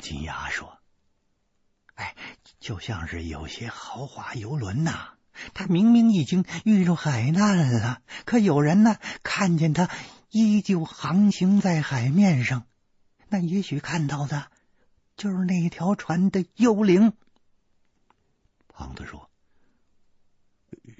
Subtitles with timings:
[0.00, 0.78] 金牙说
[1.94, 2.16] ：“哎，
[2.60, 5.14] 就像是有些豪华游轮呐，
[5.54, 9.88] 他明明已经遇着海难了，可有人呢看见他
[10.30, 12.66] 依旧航行在海面上，
[13.28, 14.50] 那也许看到的
[15.16, 17.12] 就是那条船的幽灵。”
[18.68, 19.28] 胖子说：“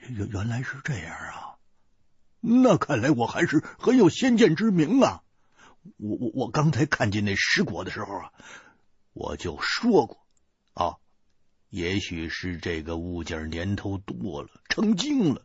[0.09, 1.59] 原原来是这样啊，
[2.41, 5.23] 那看来我还是很有先见之明啊。”
[5.97, 8.33] 我我我刚才看见那尸骨的时候啊，
[9.19, 10.25] 我就说过
[10.75, 10.95] 啊，
[11.71, 15.45] 也许是这个物件年头多了，成精了。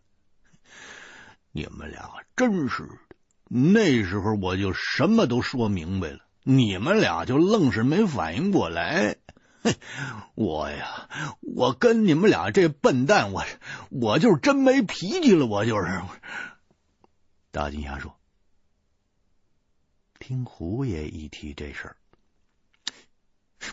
[1.52, 3.16] 你们俩真是的，
[3.50, 9.18] 那时候我就什么都说明白了，你们俩就愣是没反应过来。
[10.36, 11.10] 我呀，
[11.42, 13.44] 我跟你们俩这笨蛋，我
[13.90, 16.02] 我就是真没脾气了，我就是。
[17.50, 18.16] 大金牙说。
[20.20, 21.98] 听胡爷一提这事儿，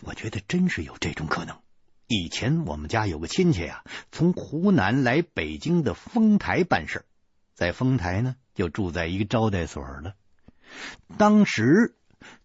[0.03, 1.57] 我觉得真是有这种可能。
[2.07, 7.05] 以前我们家有个亲戚啊，从湖南来北京的丰台办事，
[7.53, 10.15] 在丰台呢就住在一个招待所了。
[11.17, 11.95] 当时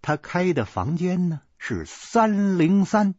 [0.02, 3.14] 他开的房间呢是三零三。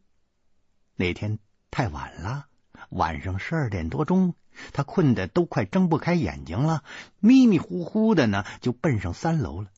[0.95, 1.39] 那天
[1.69, 2.47] 太晚了，
[2.89, 4.33] 晚上十二点多钟，
[4.73, 6.83] 他困得都快睁不开眼睛了，
[7.19, 9.69] 迷迷糊糊的呢就奔上三楼了。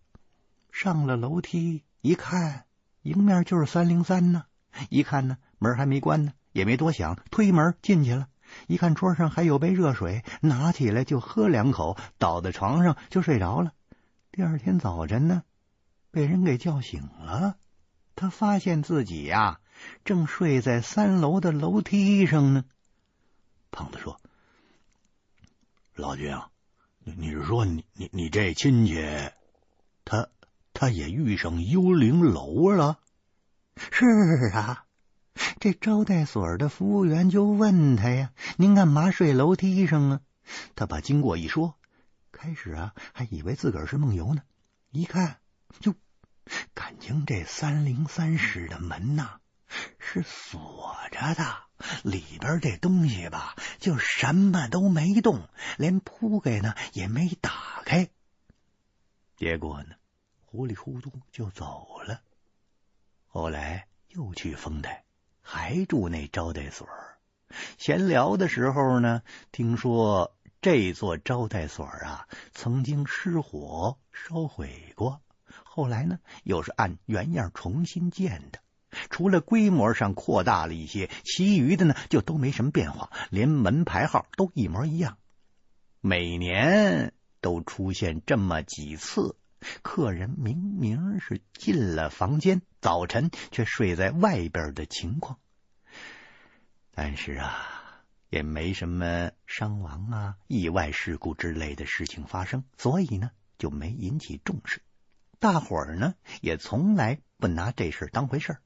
[0.72, 2.66] 上了楼梯，一看，
[3.10, 4.44] 迎面就是三零三呢。
[4.90, 8.28] 一看呢，门还没关呢，也没多想，推门进去了。
[8.68, 13.74] 一看桌上还有杯热水，拿起来就喝两口，倒在床上就睡着了。
[14.32, 15.42] 第二天早晨呢，
[16.12, 17.58] 被人给叫醒了。
[18.16, 19.60] 他发现自己呀，
[20.06, 22.64] 正睡在三楼的楼梯上呢。
[23.72, 24.22] 胖子说
[25.96, 26.50] ：“老君啊，
[27.00, 29.04] 你你是说你你你这亲戚
[30.06, 30.28] 他？”
[30.80, 33.00] 他也遇上幽灵楼了。
[33.92, 34.06] 是
[34.54, 34.86] 啊，
[35.60, 40.22] 这招待所的服务员就问他呀：“您干嘛睡楼梯上啊？”
[40.76, 41.78] 他把经过一说，
[42.32, 44.42] 开始啊还以为自个儿是梦游呢。
[44.90, 45.42] 一看，
[45.84, 45.94] 哟，
[46.74, 49.42] 感情这三零三室的门呐
[49.98, 51.58] 是锁着的，
[52.04, 57.52] 里边这东西吧就什么都没动，连铺盖呢也没打
[57.84, 58.08] 开。
[59.36, 59.96] 结果呢？
[60.52, 62.22] 糊里糊涂就走了。
[63.28, 65.04] 后来又去丰台，
[65.42, 66.90] 还住那招待所。
[67.78, 69.22] 闲聊的时候呢，
[69.52, 75.22] 听说这座招待所啊，曾经失火烧毁过。
[75.64, 78.60] 后来呢，又是按原样重新建的。
[79.12, 85.20] 除了规模上扩大了一些，其余的呢就都没什么变化，连门牌号都一模一样。
[86.02, 89.36] 每年都出现这么几次。
[89.82, 95.40] 客人明明是进了房间，早晨却睡在外边的情况，
[96.92, 104.82] 但是啊，也没什么伤亡啊、意外事故之类的事情发生，所以呢，就没引起重视。
[105.40, 108.62] 大伙儿呢，也从来不拿这事当回事儿。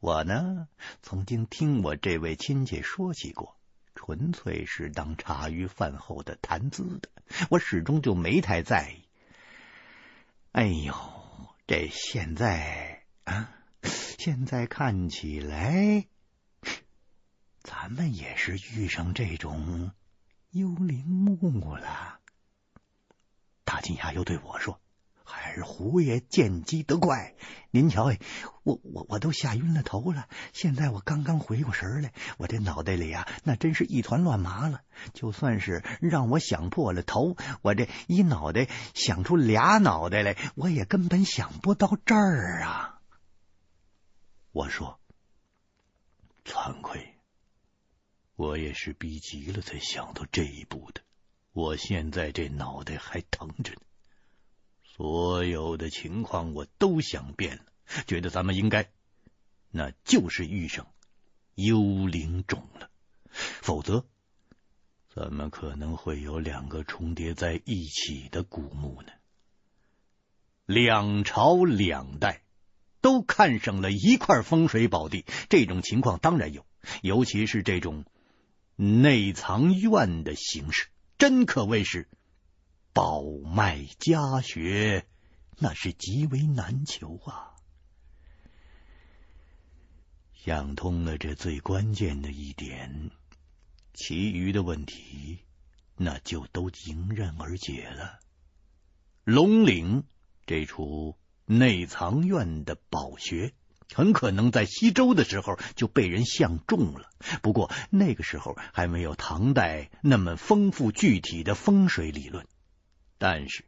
[0.00, 0.68] 我呢，
[1.02, 3.58] 曾经听我这位亲戚说起过，
[3.94, 7.08] 纯粹是当茶余饭后的谈资的，
[7.48, 9.03] 我始终就没太在意。
[10.54, 10.94] 哎呦，
[11.66, 13.50] 这现在啊，
[13.82, 16.06] 现在看起来，
[17.60, 19.90] 咱们也是遇上这种
[20.50, 22.20] 幽灵木了。
[23.64, 24.80] 大金牙又对我说。
[25.26, 27.34] 还是胡爷见机得快，
[27.70, 28.12] 您瞧，
[28.62, 30.28] 我我我都吓晕了头了。
[30.52, 34.82] 现在我刚刚回过神来，我这脑袋里呀，那真是一团乱麻了。
[35.14, 43.00] 就算是让我想破了头，我这一脑袋想出俩脑袋来，我也根本想不到这儿啊。
[44.52, 45.00] 我说，
[46.44, 47.14] 惭愧，
[48.36, 51.00] 我也是逼急了才想到这一步的。
[51.52, 53.80] 我现在这脑袋还疼着呢。
[54.96, 57.64] 所有的情况我都想遍了，
[58.06, 58.92] 觉得咱们应该，
[59.70, 60.86] 那就是遇上
[61.56, 62.90] 幽灵种了，
[63.32, 64.06] 否则
[65.12, 69.08] 怎么可能会有两个重叠在一起的古墓呢？
[70.64, 72.44] 两朝两代
[73.00, 76.64] 都看上了一块风水宝地，这种情况当然有，
[77.02, 78.04] 尤其是这种
[78.76, 80.86] 内藏院的形式，
[81.18, 82.08] 真可谓是。
[82.94, 85.04] 宝脉家学，
[85.58, 87.56] 那是极为难求啊！
[90.32, 93.10] 想通了这最关键的一点，
[93.94, 95.40] 其余的问题
[95.96, 98.20] 那就都迎刃而解了。
[99.24, 100.04] 龙岭
[100.46, 103.54] 这处内藏院的宝穴，
[103.92, 107.10] 很可能在西周的时候就被人相中了。
[107.42, 112.46] 不过那个时候还没有唐代那么丰富具体的风水理论。
[113.26, 113.64] 但是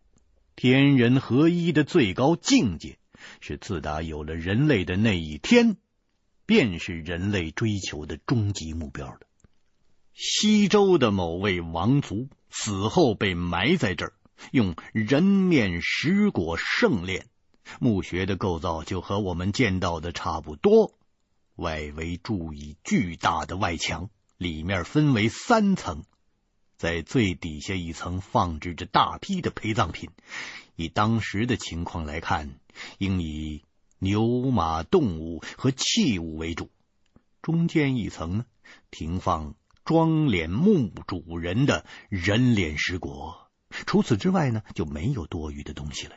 [0.54, 2.98] 天人合一的最高境界，
[3.40, 5.78] 是自打有了人类的那一天，
[6.44, 9.26] 便是人类追求的终极目标的。
[10.12, 14.12] 西周的某位王族死后被埋在这儿，
[14.52, 17.26] 用人面石椁圣炼。
[17.80, 20.98] 墓穴的构造就和我们见到的差不多，
[21.54, 26.04] 外围筑以巨大的外墙，里面分为三层，
[26.76, 30.10] 在最底下一层放置着大批的陪葬品。
[30.76, 32.58] 以当时的情况来看，
[32.98, 33.62] 应以
[33.98, 36.70] 牛马动物和器物为主。
[37.42, 38.46] 中间一层呢，
[38.90, 43.36] 停放装殓墓主人的人脸石椁。
[43.70, 46.16] 除此之外呢，就没有多余的东西了。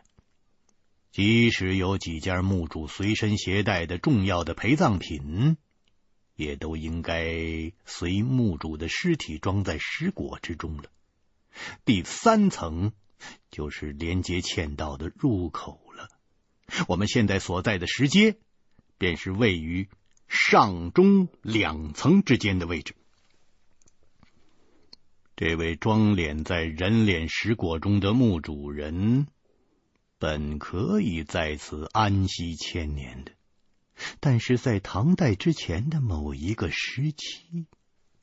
[1.12, 5.58] 即使有几件墓主随身携带的重要的陪葬品，
[6.40, 10.86] 也都应该随墓主的尸体装在石椁之中了。
[11.84, 12.94] 第三层
[13.52, 16.08] 就是连接嵌道的入口了。
[16.88, 18.38] 我们现在所在的石阶，
[18.98, 19.90] 便是位于
[20.30, 22.96] 上中两层之间的位置。
[25.36, 29.28] 这位装奁在人脸石椁中的墓主人。
[30.22, 33.32] 本可以在此安息千年的，
[34.20, 37.66] 但是在唐代之前的某一个时期，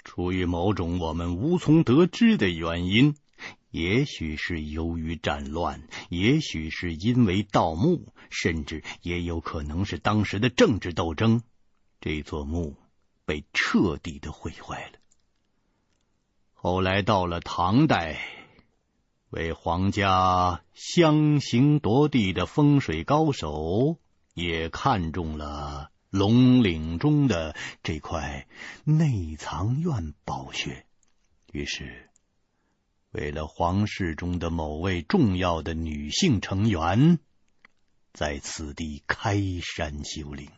[0.04, 3.16] 出于某种我们无从得知的原因，
[3.70, 11.42] 也许是由于战乱，也许是因为盗墓，甚至也有可能是当时的政治斗争，
[12.00, 12.76] 这座墓
[13.24, 14.98] 被彻底的毁坏了。
[16.52, 18.18] 后来到了唐代。
[19.30, 23.98] 为皇家相形夺地的风水高手
[24.36, 28.46] 也看中了龙岭中的这块
[28.84, 30.84] 内藏院宝穴，
[31.52, 32.10] 于是
[33.12, 37.18] 为了皇室中的某位重要的女性成员，
[38.12, 40.50] 在此地开山修陵。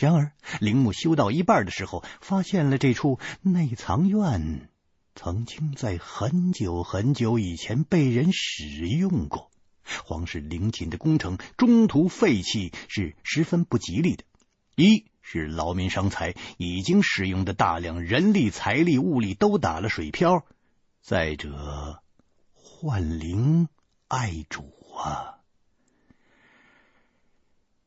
[0.00, 4.68] 然而，陵墓修到一半的时候，发现了这处内藏院。
[5.14, 9.49] 曾经在很久很久以前被人使用过，
[10.04, 14.24] 皇室陵寝的工程中途废弃是十分不吉利的。
[14.76, 20.46] 一是劳民伤财，已经使用的大量人力、财力、物力都打了水漂；
[21.02, 22.02] 再者，
[22.54, 23.68] 换陵
[24.08, 25.36] 爱主啊。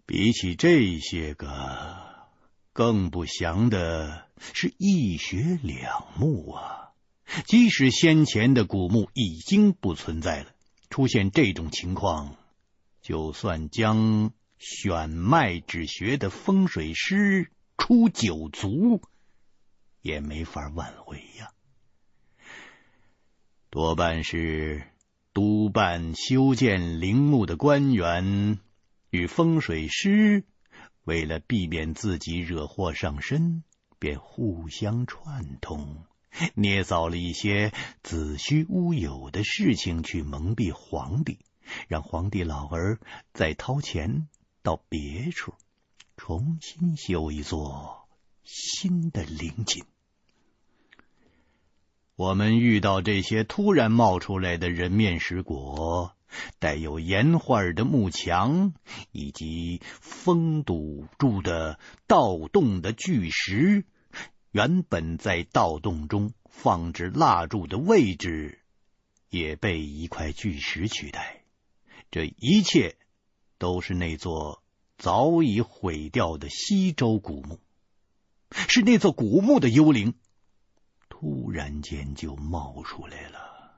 [0.05, 1.97] 比起这些个，
[2.73, 6.91] 更不祥的是一穴两墓啊。
[7.45, 10.52] 即使先前的古墓已经不存在了，
[10.93, 12.35] 出现这种情况，
[13.01, 17.49] 就算将选脉指穴的风水师
[17.79, 19.01] 出九族，
[20.03, 21.51] 也没法挽回呀。
[23.71, 24.83] 多半是
[25.33, 28.59] 督办修建陵墓的官员
[29.09, 30.43] 与风水师，
[31.05, 33.63] 为了避免自己惹祸上身，
[33.97, 36.05] 便互相串通。
[36.55, 37.71] 捏造了一些
[38.01, 41.39] 子虚乌有的事情去蒙蔽皇帝，
[41.87, 42.99] 让皇帝老儿
[43.33, 44.27] 再掏钱
[44.61, 45.53] 到别处
[46.17, 48.07] 重新修一座
[48.43, 49.83] 新的陵寝。
[52.15, 56.11] 我们遇到这些突然冒出来的人面石椁、
[56.59, 58.73] 带有岩画的幕墙
[59.11, 63.85] 以及封堵住的盗洞的巨石。
[64.53, 68.61] 原本在盗洞中放置蜡烛的位置，
[69.29, 71.43] 也被一块巨石取代。
[72.11, 72.95] 这一切
[73.57, 74.63] 都是那座
[74.99, 77.59] 早已毁掉的西周古墓，
[78.51, 80.13] 是那座古墓的幽灵
[81.09, 83.73] 突然间就冒出来了。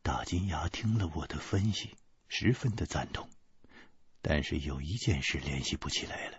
[0.00, 1.94] 大金牙听了我的分析，
[2.26, 3.28] 十分的赞同，
[4.22, 6.38] 但是有一件事联系不起来了。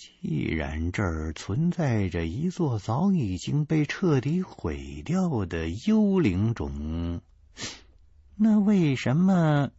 [0.00, 7.20] 既然这儿存在着一座早已经被彻底毁掉的幽灵冢，
[8.34, 9.72] 那为什么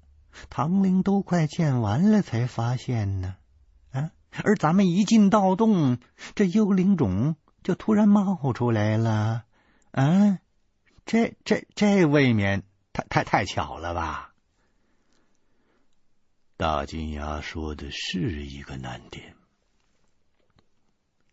[0.52, 3.36] 唐陵都快建完了才发现呢？
[3.90, 4.12] 啊，
[4.44, 5.98] 而咱们一进盗洞，
[6.36, 9.46] 这幽灵冢就突然冒出来了。
[9.90, 10.38] 啊，
[11.04, 12.62] 这这这未免
[12.94, 14.34] 太太太巧了吧？
[16.58, 19.36] 大金牙说的是一个难点。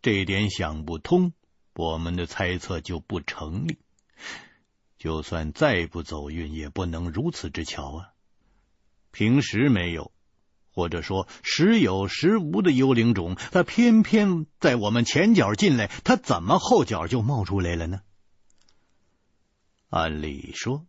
[0.01, 1.33] 这点想不通，
[1.73, 3.77] 我们的猜测就不成立。
[4.97, 8.13] 就算再不走运，也不能如此之巧啊！
[9.11, 10.11] 平时没有，
[10.71, 18.01] 或者说时有时无的幽灵种，它偏偏在我们前脚进来，它怎么后脚就冒出来了呢？
[19.89, 20.85] 按理说，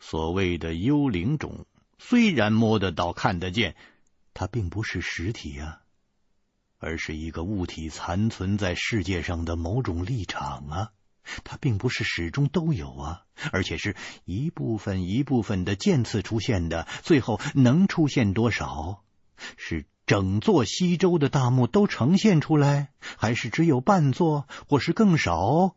[0.00, 1.66] 所谓的幽灵种，
[1.98, 3.76] 虽然摸得到、看得见，
[4.34, 5.81] 它并不是实体啊，
[6.82, 10.92] 而是一个物体残存在世界上的某种立场啊。
[11.44, 13.22] 它并不是始终都有啊，
[13.52, 19.04] 而且是一部分一部分的渐次出现的，最后能出现多少？
[19.56, 25.76] 是整座西周的大墓都呈现出来，还是只有半座，或是更少？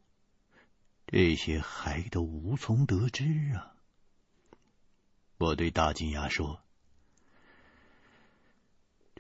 [1.06, 3.74] 这些还都无从得知啊！
[5.38, 6.64] 我对大金牙说：“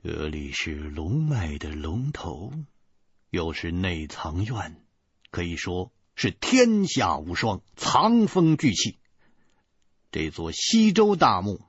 [0.08, 2.54] 这里是龙脉的龙头，
[3.32, 4.80] 又是内藏院，
[5.32, 9.00] 可以说。”是天下无双，藏风聚气。
[10.12, 11.60] 这座西周大墓，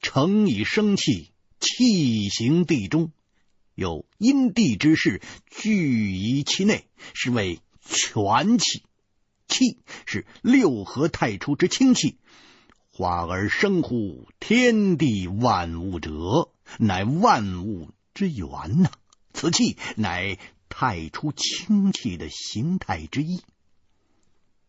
[0.00, 3.10] 成以生气，气行地中，
[3.74, 5.20] 有阴地之势
[5.50, 8.84] 聚于其内，是为全气。
[9.48, 12.16] 气是六合太初之清气，
[12.92, 16.48] 化而生乎天地万物者，
[16.78, 18.90] 乃万物之源呐。
[19.34, 20.38] 此气乃
[20.68, 23.42] 太初清气的形态之一。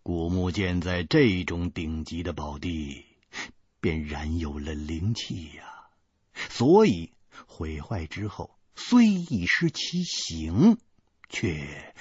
[0.01, 3.05] 古墓建在这种顶级的宝地，
[3.79, 5.63] 便然有了灵气呀、
[6.50, 7.12] 所以
[7.45, 10.77] 毁坏之后，虽已失其形，
[11.29, 11.93] 却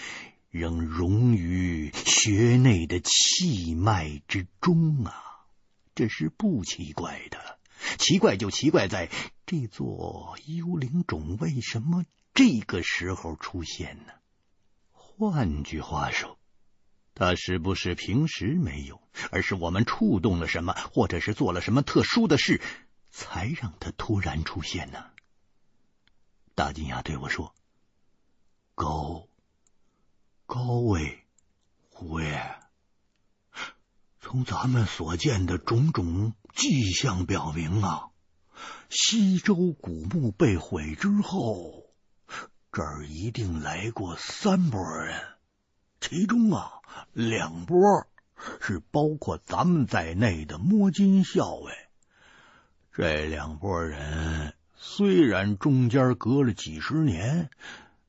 [0.51, 5.47] 仍融于穴内的气脉之中啊。
[5.95, 7.59] 这是不奇怪的。
[7.99, 9.11] 奇怪就奇怪在
[9.47, 14.13] 这座幽灵种为什么这个时候出现呢？
[14.91, 16.39] 换句话说。
[17.15, 18.99] 他是不是平时没有，
[19.31, 22.63] 而是我们触动了什么，或者是做了什么特殊的事，
[23.11, 25.11] 才让他突然出现呢？
[26.55, 27.55] 大金牙对我说
[28.75, 29.29] ：“高，
[30.47, 31.27] 高位，
[31.91, 32.57] 虎爷，
[34.25, 38.11] 从咱们所见的种种迹象表明啊，
[38.89, 41.91] 西周古墓被毁之后，
[42.71, 45.21] 这儿一定来过三波人。”
[46.01, 46.71] 其中啊，
[47.13, 47.77] 两波
[48.61, 51.73] 是包括咱们在内的摸金校尉。
[52.93, 57.51] 这两拨人虽然中间隔了几十年，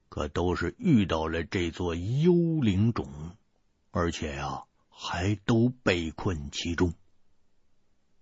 [0.10, 3.36] 可都是遇到了这座幽灵种，
[3.90, 4.64] 而且啊，
[4.96, 6.94] 还都被困其中。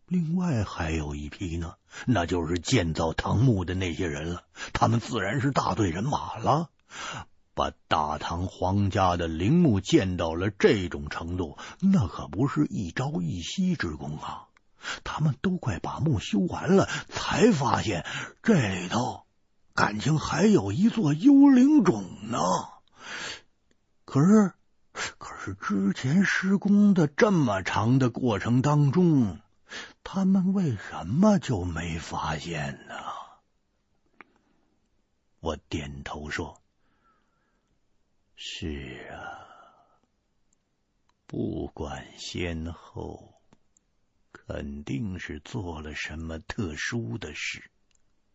[0.08, 1.76] 另外还有一批呢，
[2.06, 4.44] 那就是建造唐墓的那些人了。
[4.74, 6.70] 他们自然是大队人马了。
[7.54, 14.48] 把大唐皇家的陵墓建到了这种程度，那可不是一朝一夕之功啊！
[15.04, 18.06] 他们都快把墓修完了，才发现
[18.42, 19.26] 这里头
[19.76, 22.40] 感情还有一座幽灵冢呢。
[24.06, 24.54] 可是，
[24.92, 29.40] 可是之前施工的这么长的过程当中，
[30.04, 32.96] 他们为什么就没发现呢？
[35.40, 36.62] 我点头说。
[38.36, 39.48] 是啊，
[41.26, 43.42] 不管先后，
[44.32, 47.70] 肯定是做了什么特殊的事，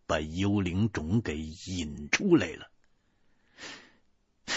[0.07, 2.71] 把幽灵种给引出来了。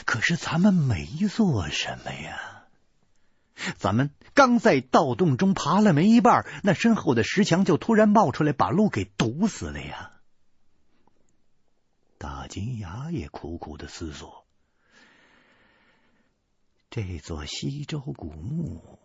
[0.06, 2.66] 可是咱们没做什么呀，
[3.78, 10.14] 咱们刚在盗洞中爬了没一半，那身后的石墙就突然冒出来，把路给堵死了呀。
[12.18, 14.46] 大金牙也苦苦的思索。
[16.90, 19.00] 这座西周古墓，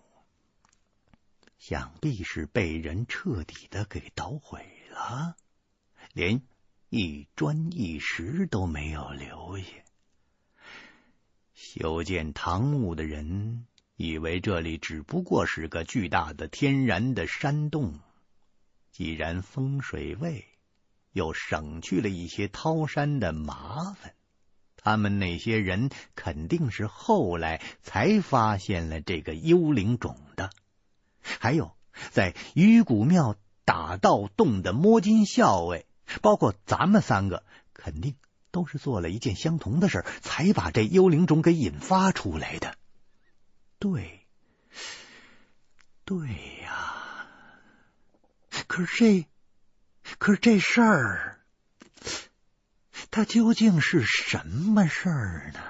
[1.59, 5.37] 想必是被人彻底的给捣毁了，
[6.13, 6.43] 连
[6.89, 9.84] 一砖一石都没有留下。
[11.55, 18.01] 修建唐墓的人以为这里只不过是个巨大的天然的山洞，
[18.91, 20.45] 既然风水位，
[21.13, 24.15] 又省去了一些掏山的麻烦。
[24.77, 30.51] 他们那些人肯定是后来才发现了这个幽灵种的，
[31.23, 31.73] 还有
[32.11, 35.87] 在鱼骨庙打盗洞的摸金校尉，
[36.21, 38.17] 包括咱们三个，肯定
[38.55, 42.79] 都是做了一件相同的事，才把这幽灵种给引发出来的。
[43.81, 44.25] 对，
[46.05, 46.29] 对
[46.63, 47.27] 呀。
[48.69, 49.29] 可是这，
[50.19, 51.41] 可是这事儿。
[53.11, 55.61] 他究竟是什么事儿呢？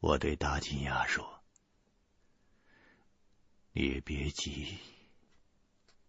[0.00, 1.40] 我对大金牙说
[3.72, 4.78] ：“你别急，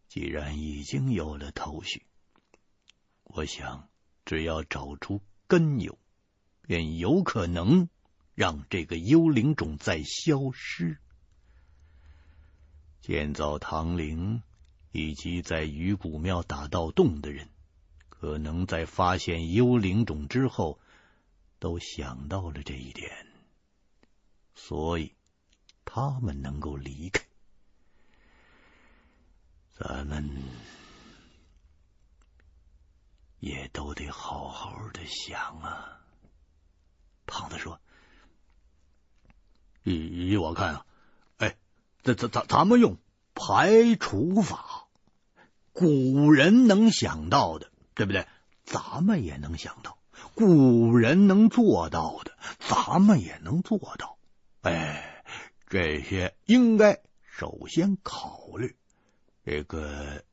[0.08, 2.06] 既然已经有了头绪，
[3.24, 3.89] 我想
[4.30, 5.98] 只要找出根由，
[6.62, 7.90] 便有可能
[8.36, 11.00] 让这个幽灵种再消失。
[13.02, 14.44] 建造唐陵
[14.92, 17.50] 以及在鱼骨庙打盗洞的人，
[18.08, 20.80] 可能在发现幽灵种之后，
[21.58, 23.26] 都想到了这一点，
[24.54, 25.16] 所以
[25.86, 27.26] 他们能够离开。
[29.72, 30.30] 咱们
[33.40, 36.00] 也都得好好的想啊。
[37.26, 37.80] 胖子说
[39.84, 40.86] ：“依依我看啊，
[41.38, 41.58] 哎，
[42.04, 42.98] 咱咱咱咱们用
[43.36, 44.88] 排除法，
[45.74, 48.28] 古人能想到的，对不对？
[48.66, 49.98] 咱们也能想到，
[50.36, 54.18] 古人能做到的，咱们也能做到。
[54.62, 55.24] 哎，
[55.68, 58.76] 这些应该首先考虑。
[59.46, 60.24] 这个，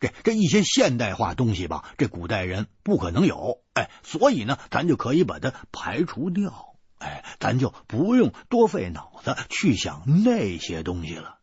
[0.00, 11.38] 这这一些现代化东西吧，这古代人不可能有，哎，所以呢，咱就可以把它排除掉，哎，咱就不用多费脑子去想那些东西了。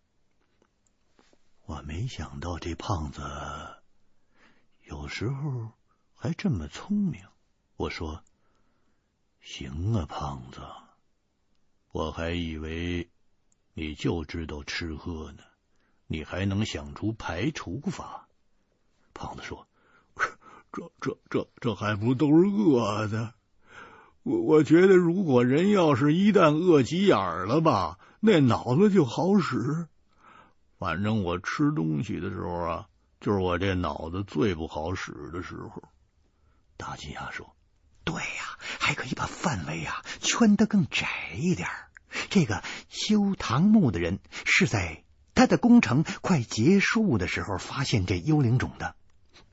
[1.65, 3.21] 我没想到这胖子
[4.83, 5.71] 有时候
[6.13, 7.21] 还这么聪明。
[7.75, 8.23] 我说
[9.41, 10.61] ：“行啊，胖子，
[11.91, 13.09] 我还以为
[13.73, 15.43] 你就知道吃喝呢，
[16.07, 18.24] 你还能想出排除法。”
[19.15, 19.65] 胖子说
[20.71, 23.33] ：“这这这这还不都是饿的？
[24.23, 27.17] 我我觉得，如果人要是一旦饿急眼
[27.47, 29.87] 了吧，那脑子就好使。”
[30.77, 32.87] 反正我吃东西的时候啊，
[33.21, 35.81] 就是我这脑子最不好使的时候。
[36.75, 37.55] 大金牙说
[38.03, 41.07] ：“对呀，还可以把范围啊圈得更窄
[41.37, 41.69] 一点。
[42.29, 48.95] 这个修唐墓的人是在他的工程快结束的时候发现这幽灵种的，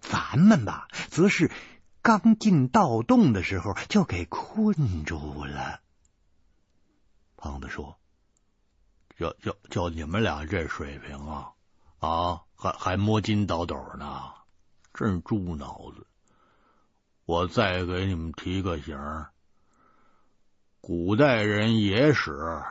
[0.03, 1.51] 咱们吧，则是
[2.03, 5.81] 刚进盗洞的时候就给困住了。”
[7.39, 7.99] 胖子说。
[9.19, 11.53] 就就就你们俩这水平啊
[12.01, 14.33] 啊，还还摸金倒斗呢，
[14.95, 16.05] 真猪脑子！
[17.25, 18.99] 我再给你们提个醒：
[20.81, 22.65] 古代人野史，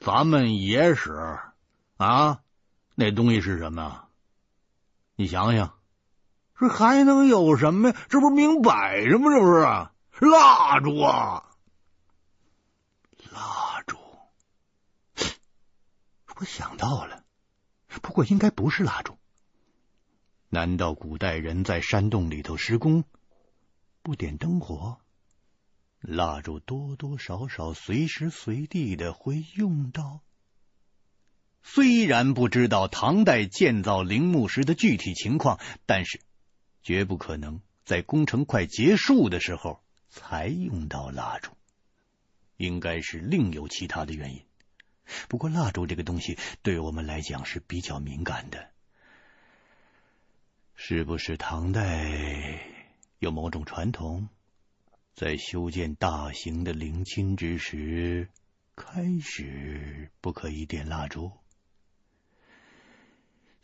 [0.00, 1.38] 咱们野史
[1.98, 2.40] 啊，
[2.96, 4.08] 那东西是什么？
[5.14, 5.75] 你想想，
[6.58, 7.96] 这还能有什么呀？
[8.08, 9.30] 这不明摆着吗？
[9.30, 11.44] 这不是蜡烛啊！
[13.30, 13.96] 蜡烛
[16.38, 17.24] 我想到了，
[18.02, 19.18] 不过应该不是蜡烛。
[20.48, 23.04] 难道古代人在山洞里头施工
[24.02, 24.98] 不点灯火？
[26.00, 30.20] 蜡烛多多少少随时随地的会用到。
[31.62, 36.20] 虽然不知道唐代建造陵墓时的具体情况，但是
[36.86, 41.50] 绝不可能在工程快结束的时候才用到蜡烛，
[42.56, 44.44] 应该是另有其他的原因。
[45.26, 48.70] 不过，蜡烛这个东西对我们来讲是比较敏感的，
[50.76, 52.60] 是不是唐代
[53.18, 54.28] 有某种传统，
[55.12, 58.30] 在修建大型的陵寝之时，
[58.76, 61.32] 开始不可以点蜡烛？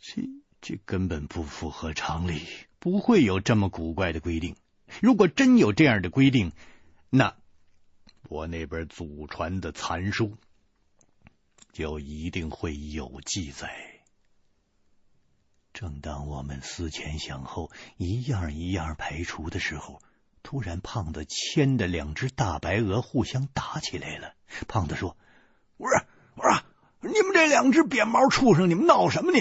[0.01, 0.23] 这
[0.59, 2.45] 这根本不符合常理，
[2.83, 4.57] 不会有这么古怪的规定。
[4.99, 6.51] 如果真有这样的规定，
[7.09, 7.33] 那
[8.27, 10.35] 我那本祖传的残书。
[11.71, 13.69] 就一定会有记载。
[15.73, 20.01] 正当我们思前想后，一样一样排除的时候，
[20.43, 24.33] 突然胖子牵的两只大白鹅互相打起来了。
[24.67, 25.15] 胖子说
[25.77, 26.61] ：“我说，我说，
[26.99, 29.39] 你们这两只扁毛畜生，你们闹什么呢？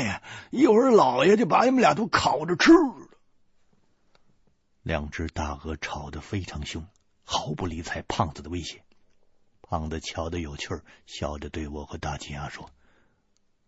[0.53, 2.71] 一会儿老爷就把你们俩都烤着吃。”
[4.83, 6.87] 两只大鹅吵得非常凶，
[7.25, 8.83] 毫不理睬胖子的威胁。
[9.61, 10.69] 胖子瞧得有趣，
[11.07, 12.71] 笑着对我和大金牙说：“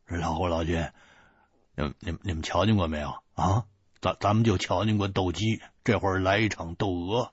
[0.07, 0.90] 老胡、老君，
[1.77, 3.66] 你、你、你们瞧见过没有啊？
[4.00, 7.33] 咱、咱们就瞧见过斗鸡，这会儿来一场斗鹅。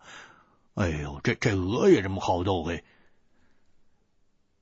[0.76, 2.86] 哎呦，这、这鹅也这么好斗嘿！”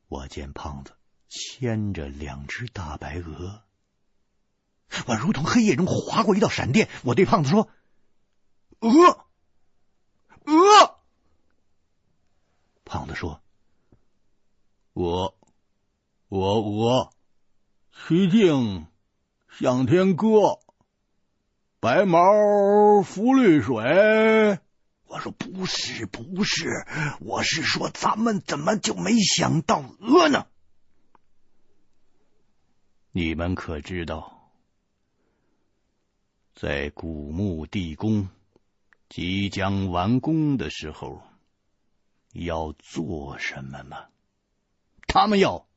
[0.08, 0.94] 我见胖子
[1.28, 3.62] 牵着两只大白鹅，
[5.06, 6.90] 我如同黑夜中划过一道闪电。
[7.04, 7.70] 我对胖子说
[8.80, 9.26] ：“鹅，
[10.46, 11.00] 鹅。”
[12.86, 13.42] 胖子说。
[14.94, 15.38] 我
[16.28, 17.14] 我鹅，
[17.92, 18.88] 曲径
[19.48, 20.60] 向天歌，
[21.80, 24.60] 白毛浮绿水。
[25.06, 26.86] 我说不是不是，
[27.22, 30.48] 我是说咱们怎么就没想到鹅呢？
[33.12, 34.52] 你们可知道，
[36.56, 38.28] 在古墓地宫
[39.10, 41.24] 即将完工的时候，
[42.32, 44.06] 要做什么吗？
[45.08, 45.68] 他们要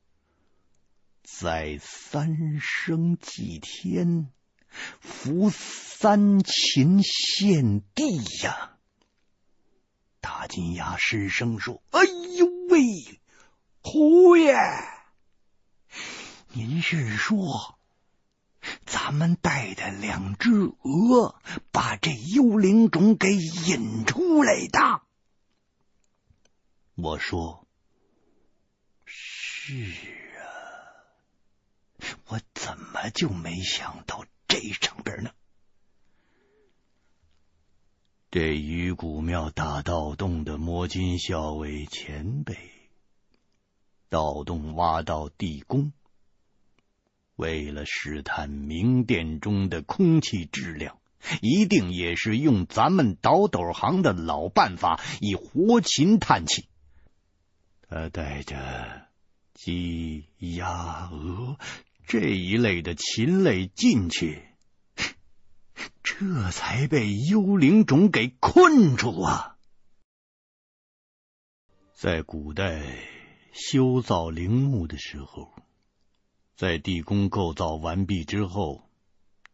[1.23, 4.31] 在三生祭天，
[4.99, 8.77] 扶三秦献帝呀！
[10.21, 12.03] 大金牙失声说：“哎
[12.37, 13.19] 呦喂，
[13.81, 14.55] 胡爷，
[16.53, 17.79] 您是说？”
[18.93, 21.33] 咱们带的两只鹅，
[21.71, 25.01] 把这幽灵种给引出来的。
[26.93, 27.67] 我说
[29.03, 29.87] ：“是
[30.37, 30.45] 啊，
[32.27, 35.31] 我怎么就没想到这上边呢？”
[38.29, 42.55] 这鱼骨庙大盗洞的摸金校尉前辈，
[44.09, 45.91] 盗洞挖到地宫。
[47.35, 50.99] 为了试探明殿中的空气质量，
[51.41, 56.67] 一定也是用咱们倒斗行的老办法，以活禽探气。
[57.89, 59.07] 他带着
[59.53, 61.57] 鸡、鸭、鹅
[62.05, 64.43] 这一类的禽类进去，
[66.03, 69.57] 这才被幽灵种给困住啊！
[71.93, 72.83] 在古代
[73.53, 75.51] 修造陵墓的时候。
[76.63, 78.87] 在地宫构造完毕之后，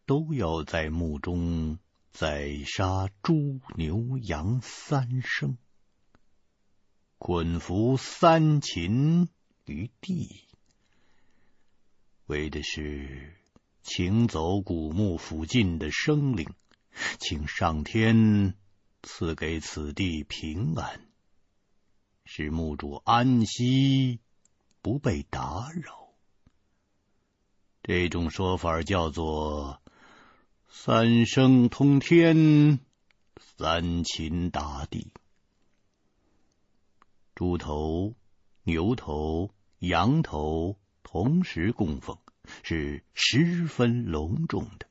[0.06, 1.80] 都要在墓中
[2.12, 5.56] 宰杀猪、牛、羊三牲，
[7.18, 9.28] 捆缚三禽
[9.64, 10.44] 于地，
[12.26, 13.34] 为的是
[13.82, 16.46] 请走古墓附近的生灵，
[17.18, 18.54] 请上天
[19.02, 21.08] 赐给此地平安，
[22.24, 24.20] 使墓主安息，
[24.80, 25.99] 不被打扰。
[27.82, 29.80] 这种说法叫做
[30.68, 32.78] “三生通天，
[33.40, 35.10] 三秦打地”。
[37.34, 38.14] 猪头、
[38.64, 42.18] 牛头、羊头同时供奉，
[42.62, 44.86] 是十分隆重的，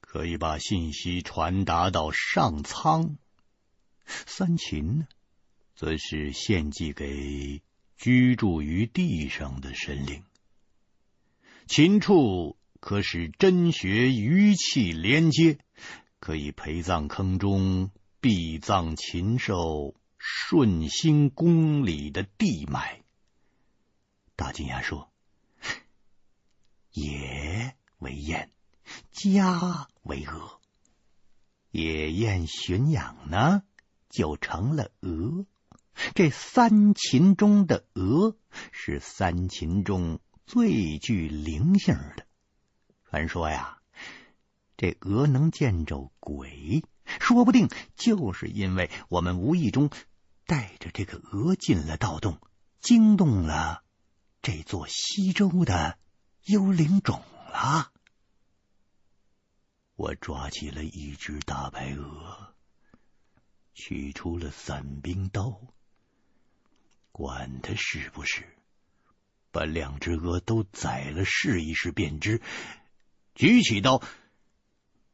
[0.00, 3.16] 可以把信息传达到上苍。
[4.04, 5.08] 三秦呢，
[5.76, 7.62] 则是献祭给
[7.96, 10.24] 居住于地上的神灵。
[11.66, 15.58] 禽畜可使真学余气连接，
[16.20, 23.02] 可以陪葬坑中闭葬禽兽顺心公里的地脉。
[24.36, 25.10] 大金牙说
[26.94, 28.48] ：“野为雁，
[29.10, 30.60] 家为鹅，
[31.72, 33.64] 野雁驯养呢，
[34.08, 35.44] 就成了鹅。
[36.14, 38.36] 这三禽中的鹅
[38.70, 42.24] 是三禽中。”最具灵性的
[43.04, 43.78] 传说呀，
[44.76, 46.84] 这鹅能见着鬼，
[47.20, 49.90] 说不定就是因为我们无意中
[50.44, 52.40] 带着这个鹅进了盗洞，
[52.80, 53.82] 惊动了
[54.40, 55.98] 这座西周的
[56.44, 57.92] 幽灵种了。
[59.96, 62.54] 我抓起了一只大白鹅，
[63.74, 65.60] 取出了散兵刀，
[67.10, 68.56] 管它是不是。
[69.50, 72.42] 把两只鹅都宰了试一试便知。
[73.34, 74.02] 举起刀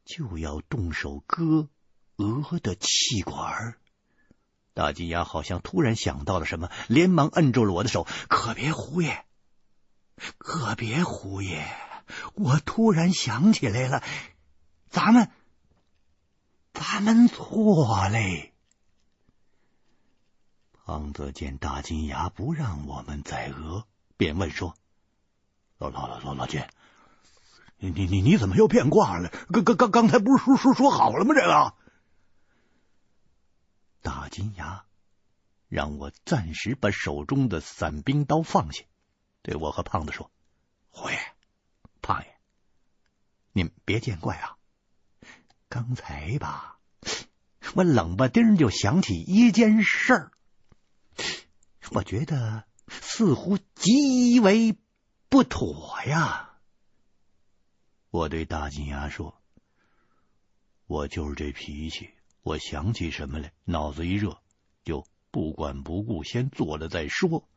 [0.05, 1.69] 就要动手割
[2.15, 3.77] 鹅的气管儿。
[4.73, 9.25] 大金牙好像突然想到了什么，连忙摁住了我的手：“可别胡爷，
[10.37, 11.67] 可别胡爷！
[12.33, 14.03] 我突然想起来了，
[14.89, 15.29] 咱们
[16.73, 18.53] 咱们错嘞。”
[20.85, 23.87] 胖子见大金牙不让我们宰鹅。
[24.17, 24.77] 便问说
[25.79, 26.63] ：“老老老老老君，
[27.77, 29.29] 你你你你怎么又变卦了？
[29.51, 31.33] 刚刚刚刚才不是说说说好了吗？
[31.33, 31.73] 这个
[34.01, 34.85] 大金牙
[35.67, 38.83] 让我暂时把手中的散兵刀放下，
[39.41, 40.31] 对我和胖子说
[40.91, 41.17] ：‘胡爷，
[42.01, 42.37] 胖爷，
[43.51, 44.57] 你们别见怪啊！
[45.69, 46.77] 刚才吧，
[47.73, 50.31] 我冷不丁就想起一件事儿，
[51.91, 54.77] 我觉得。’”似乎极为
[55.29, 56.49] 不妥呀！
[58.09, 59.41] 我对大金牙说
[60.85, 62.11] ：“我就是这脾气，
[62.43, 64.39] 我想起什么来，脑子一热，
[64.83, 67.49] 就不管不顾，先做了再说。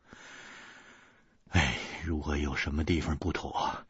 [1.49, 3.85] 哎，如果有什么地方不妥，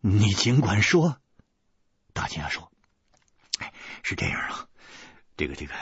[0.00, 1.20] 你尽管说。”
[2.12, 2.72] 大金牙说：“，
[4.02, 4.68] 是这样啊，
[5.36, 5.74] 这个这个，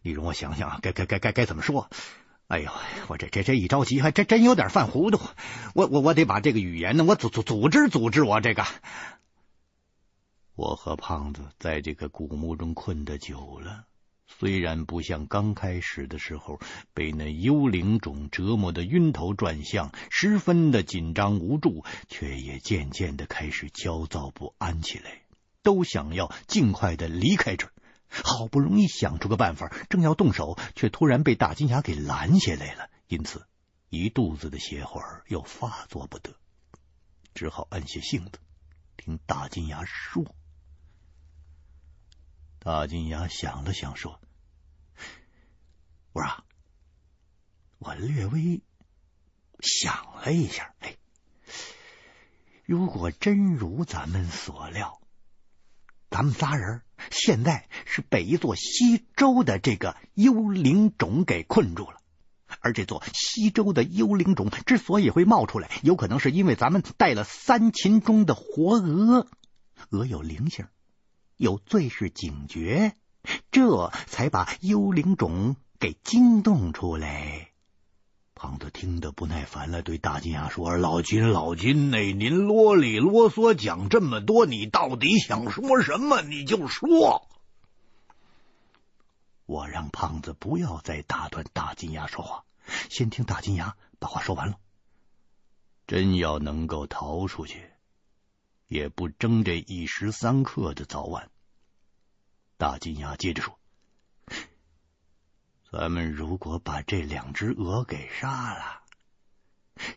[0.00, 1.90] 你容我想想啊，该该该该该怎么说？”
[2.48, 2.70] 哎呦，
[3.08, 5.20] 我这这这一着急，还真真有点犯糊涂。
[5.74, 8.64] 我我我得把这个语言呢，我组组组织组织我这个。
[10.54, 13.84] 我和胖子在这个古墓中困得久了，
[14.26, 16.58] 虽然不像刚开始的时候
[16.94, 25.20] 被那幽灵种折磨的晕头转向，十分的紧张无助，却也渐渐的开始焦躁不安起来，
[25.62, 27.70] 都想要尽快的离开这。
[28.08, 33.46] 好不容易想出个办法，正要动手，却突然被大金牙给拦下来了，因此
[33.90, 36.34] 一肚子的邪火又发作不得，
[37.34, 38.38] 只好按下性子
[38.96, 40.24] 听大金牙说。
[42.58, 44.20] 大金牙想了想说
[46.12, 46.44] ：“我说，
[47.78, 48.60] 我略微
[49.60, 50.96] 想了一下，哎，
[52.64, 55.00] 如果真如咱们所料，
[56.10, 61.96] 咱们仨人。”现在是被一座西周的这个幽灵种给困住了，
[62.58, 69.28] 而这座西周的幽灵种之所以会冒出来，有可能是因为咱们带了三禽中的活鹅，
[69.90, 70.66] 鹅有灵性，
[71.36, 72.94] 有最是警觉，
[73.52, 77.52] 这才把幽灵种给惊动出来。
[78.38, 86.22] 胖子听得不耐烦了，对大金牙说：“老金，老金，那您啰里啰嗦讲这么多，你到底想说什么？
[86.22, 87.26] 你就说。”
[89.44, 92.44] 我让胖子不要再打断大金牙说话，
[92.88, 94.54] 先听大金牙把话说完了。
[95.88, 97.72] 真要能够逃出去，
[98.68, 101.28] 也不争这一时三刻的早晚。
[102.56, 103.57] 大金牙接着说。
[105.70, 108.80] 咱们如果把这两只鹅给杀了，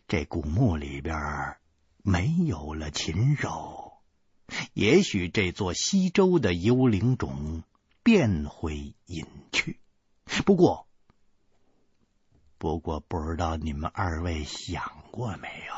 [0.06, 1.56] 这古墓里边
[2.02, 4.02] 没有了禽兽，
[4.74, 7.62] 也许这座西周的幽灵种
[8.02, 9.80] 便会隐去。
[10.44, 10.86] 不过，
[12.58, 15.74] 不过不知道你们二位想过没有，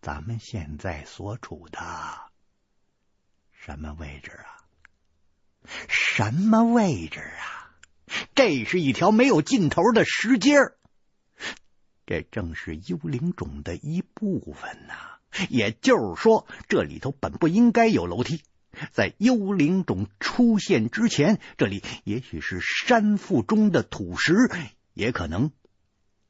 [0.00, 1.78] 咱们现在所处的
[3.52, 4.64] 什么位置啊？
[5.88, 7.59] 什么位置啊？
[8.34, 10.76] 这是一条没有尽头的石阶儿，
[12.06, 14.94] 这正是幽灵种的一部分呐、
[15.48, 18.42] 也就是说，这里头本不应该有楼梯。
[18.92, 24.34] 在幽灵种出现之前，这里也许是山腹中的土石，
[24.94, 25.50] 也可能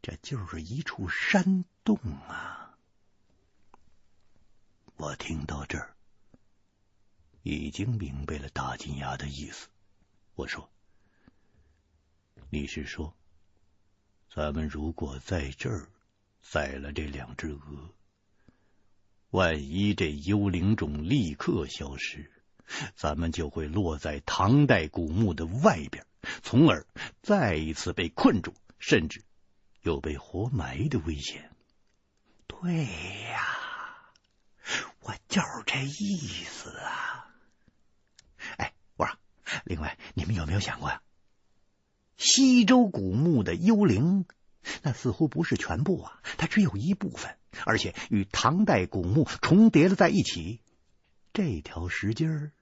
[0.02, 2.74] 这就是一处山洞啊。
[4.96, 5.94] 我听到这儿，
[7.42, 9.68] 已经明白了大金牙的意思。
[10.34, 10.70] 我说。
[12.52, 13.16] 你是说，
[14.28, 15.88] 咱们如果在这儿
[16.42, 17.94] 宰了这两只鹅，
[19.30, 22.28] 万一这幽灵种立刻消失，
[22.96, 26.04] 咱们就会落在唐代古墓的外边，
[26.42, 26.84] 从而
[27.22, 29.22] 再一次被困住，甚至
[29.82, 31.52] 有被活埋的危险。
[32.48, 32.84] 对
[33.30, 33.46] 呀，
[35.02, 37.30] 我就是这意思啊！
[38.56, 39.16] 哎，我说，
[39.64, 41.00] 另外，你们有没有想过呀？
[42.22, 44.26] 西周古墓的幽灵，
[44.82, 50.60] 那似乎不是全部啊，它只有一部分，而且与唐代古墓重叠了在一起。
[51.32, 52.52] 这条石阶儿，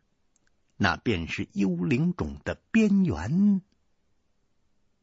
[0.76, 3.60] 那便是幽灵种的边缘，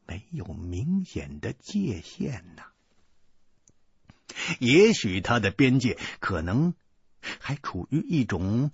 [0.07, 2.63] 没有明显的界限呐。
[4.59, 6.73] 也许它的边界可能
[7.19, 8.71] 还处于一种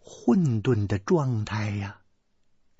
[0.00, 2.01] 混沌的状态呀。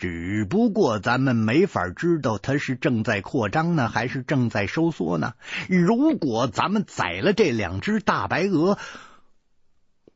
[0.03, 5.37] 只不过咱们没法知道它是正在扩张呢，还是正在收缩呢？
[5.69, 8.81] 如果咱们宰了这两只大白鹅，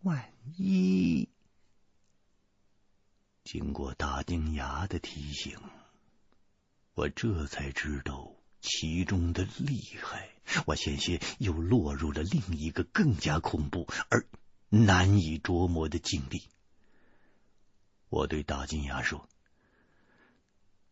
[0.02, 1.28] 万一……
[3.44, 5.56] 经过大金牙的提醒，
[6.94, 10.30] 我这才知道其中的厉害。
[10.64, 14.26] 我险些又落入了另一个更加恐怖而
[14.68, 16.42] 难以捉摸的境地。
[18.08, 19.28] 我对大金牙说。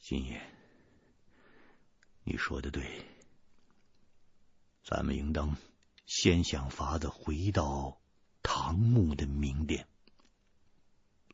[0.05, 0.38] 金爷，
[2.25, 2.85] 你说的对，
[4.85, 5.57] 咱们应当
[6.05, 7.99] 先想法子回到
[8.43, 9.88] 唐墓的明殿，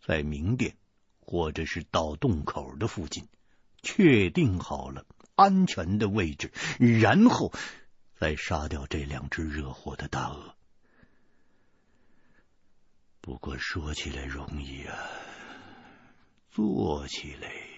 [0.06, 0.76] 在明殿
[1.18, 3.26] 或者是到洞口的附近
[3.82, 5.04] 确定好了
[5.34, 7.52] 安全的位置，然后
[8.20, 10.54] 再杀掉这两只惹祸的大鹅。
[13.20, 14.96] 不过说起来容易啊，
[16.52, 17.69] 做起来。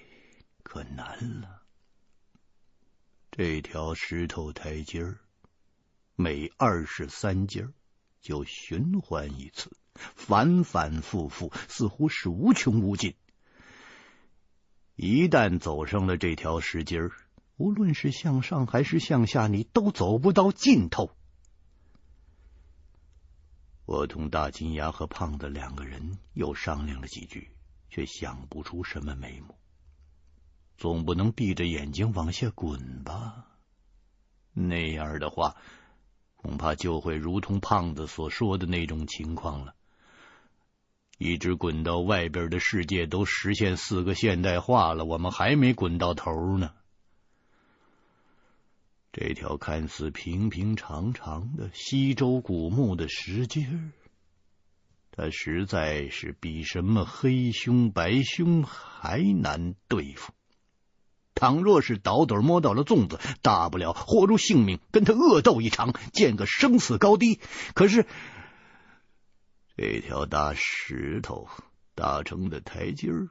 [0.73, 1.61] 可难了。
[3.31, 5.19] 这条石头台阶儿，
[6.17, 7.69] 每二十三阶
[8.23, 13.15] 就循环一次，反反复复，似乎是无穷无尽。
[14.97, 17.13] 一旦走上了这条石阶儿，
[17.59, 21.15] 无论是向上还是向下，你都走不到尽头。
[23.85, 27.51] 我同大金牙和胖子两个人又商量了几句，
[27.91, 29.55] 却想不出什么眉目。
[30.83, 33.47] 总不能闭着眼睛往下滚吧？
[34.53, 35.55] 那样的话，
[36.35, 39.77] 恐怕就会如同胖子所说的那种情况了。
[41.19, 46.73] 一直滚到外边的世界都实现四个现代化了，我们还没滚到头呢。
[49.13, 53.69] 这条看似平平常常的西周古墓的石阶，
[55.13, 60.33] 它实在是比什么黑熊白熊还难对付。
[61.35, 67.41] 倘若是倒斗摸到了粽子，大不了豁出性命跟他恶斗一场，见个生死高低。
[67.75, 68.07] 可是
[69.77, 71.49] 这条大石头
[71.95, 73.29] 打成的台阶儿，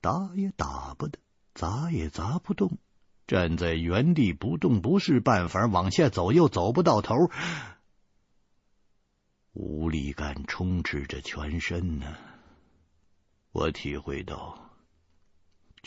[0.00, 1.18] 打也打不得，
[1.54, 2.78] 砸也砸不动。
[3.26, 7.14] 站在原地不动不是办法，往下走又走不到头，
[9.52, 12.14] 无力感充斥着全身呢。
[13.50, 14.65] 我体会到，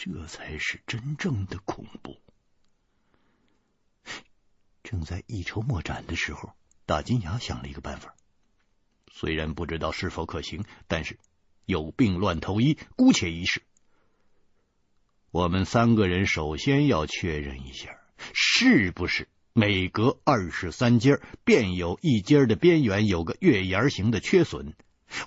[0.02, 2.22] 这才是真正的恐怖。
[4.82, 6.54] 正在一筹莫展的时候，
[6.86, 8.16] 大金牙想了一个办法，
[9.12, 11.20] 虽然不知道是否可行，但是
[11.66, 13.62] 有病乱投医，姑且一试。
[15.32, 18.00] 我们三个人首先要确认一下，
[18.34, 24.76] 是不是每隔二十三阶便有一阶的边缘有个月牙形的缺损。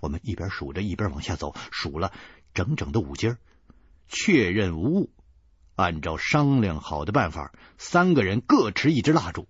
[0.01, 2.11] 我们一边数着，一边往下走，数了
[2.55, 3.37] 整整的五阶，
[4.13, 5.11] 确认无误。
[5.75, 9.49] 按照商量好的办法，三个人各持一支蜡烛。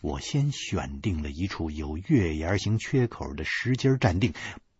[0.00, 4.34] 我先选定了一处有月牙形缺口的石阶站定，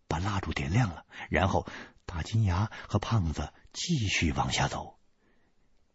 [0.07, 1.65] 把蜡烛点亮了，然后
[2.05, 4.99] 大金牙和胖子继续往下走。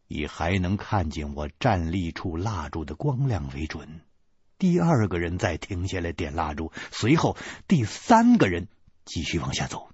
[0.08, 4.00] 以还能看见我站立处蜡烛的光亮为准，
[4.58, 7.36] 第二个人再停下来点蜡烛，随后
[7.68, 8.66] 第三个人
[9.04, 9.90] 继续往下走。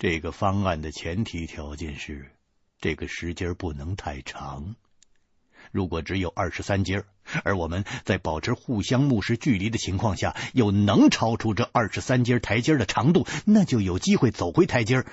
[0.00, 2.34] 这个方案的前提条件是，
[2.78, 4.74] 这个石阶不能太长。
[5.72, 7.04] 如果只有二十三阶，
[7.44, 15.04] 而我们在保持互相目视距离的情况下，又能超出这二十三阶台阶的长度，那就有机会走回台阶。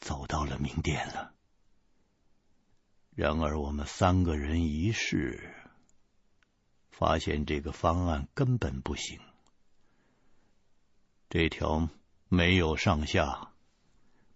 [0.00, 1.32] 走到了明殿了。
[3.14, 5.54] 然而，我们三个人一试，
[6.90, 9.20] 发现这个方案根本不行。
[11.30, 11.88] 这条
[12.28, 13.52] 没有上下、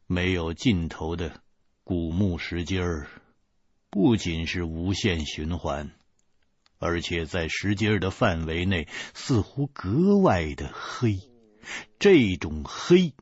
[0.07, 1.41] 没有尽头的
[1.83, 3.09] 古墓石阶儿，
[3.91, 5.91] 不仅是无限循环，
[6.79, 11.19] 而且在石阶儿的范围内，似乎格外的黑。
[11.99, 13.13] 这种黑。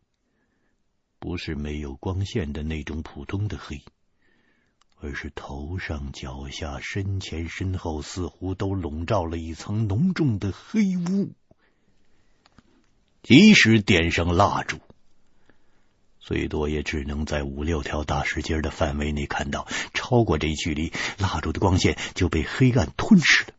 [1.19, 3.83] 不是没有光线的那种普通的黑，
[5.01, 11.33] 而是头上、脚下、身前、身后，似乎都笼罩了一层浓重的黑雾。
[13.29, 14.79] 即使点上蜡烛，
[16.19, 23.51] 最多也只能在五六条大石阶的范围内看到，超过这距离，蜡烛的光线就被黑暗吞噬了。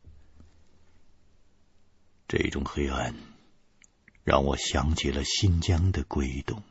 [2.27, 3.13] 这种黑暗
[4.23, 6.63] 让我想起了新疆的鬼洞。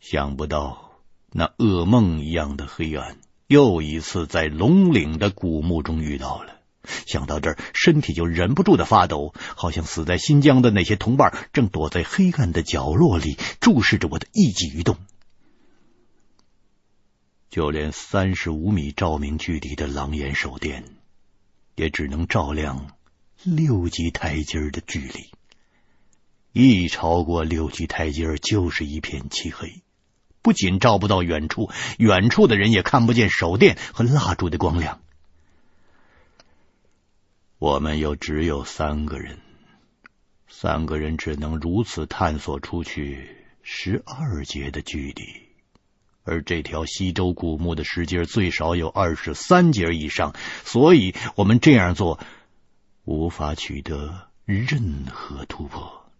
[0.00, 3.16] 想不到那噩梦一样的黑暗，
[3.46, 6.57] 又一次在龙岭的古墓中遇到了。
[7.06, 14.96] 想到这儿，身体就忍不住的发抖，好像死在新疆的那些同伴正躲在黑暗的角落里，注视着我的一举一动。
[17.50, 20.84] 就连三十五米照明距离的狼眼手电，
[21.76, 22.92] 也只能照亮
[23.42, 25.30] 六级台阶的距离。
[26.52, 29.82] 一超过六级台阶，就是一片漆黑。
[30.40, 35.00] 不仅照不到远处，远处的人也看不见手电和蜡烛的光亮。
[37.58, 39.38] 我们又只有三个人，
[40.48, 45.24] 三个人只能如此探索出去十二节的距离，
[46.22, 52.20] 而这条西周古墓的石阶最少有二十三节以上，所以我们这样做
[53.04, 56.10] 无法取得任何突破。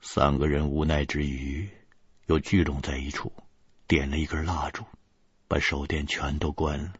[0.00, 1.68] 三个人无奈之余。
[2.26, 3.32] 又聚拢在一处，
[3.86, 4.84] 点了一根蜡烛，
[5.48, 6.92] 把手电全都关了。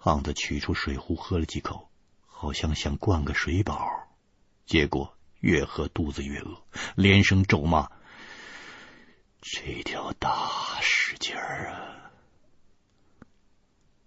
[0.00, 1.90] 胖子取出水壶喝了几口，
[2.24, 3.90] 好像想灌个水饱，
[4.64, 6.62] 结果越喝肚子越饿，
[6.94, 7.90] 连声咒骂
[9.42, 12.12] ：“这条大石阶儿啊！”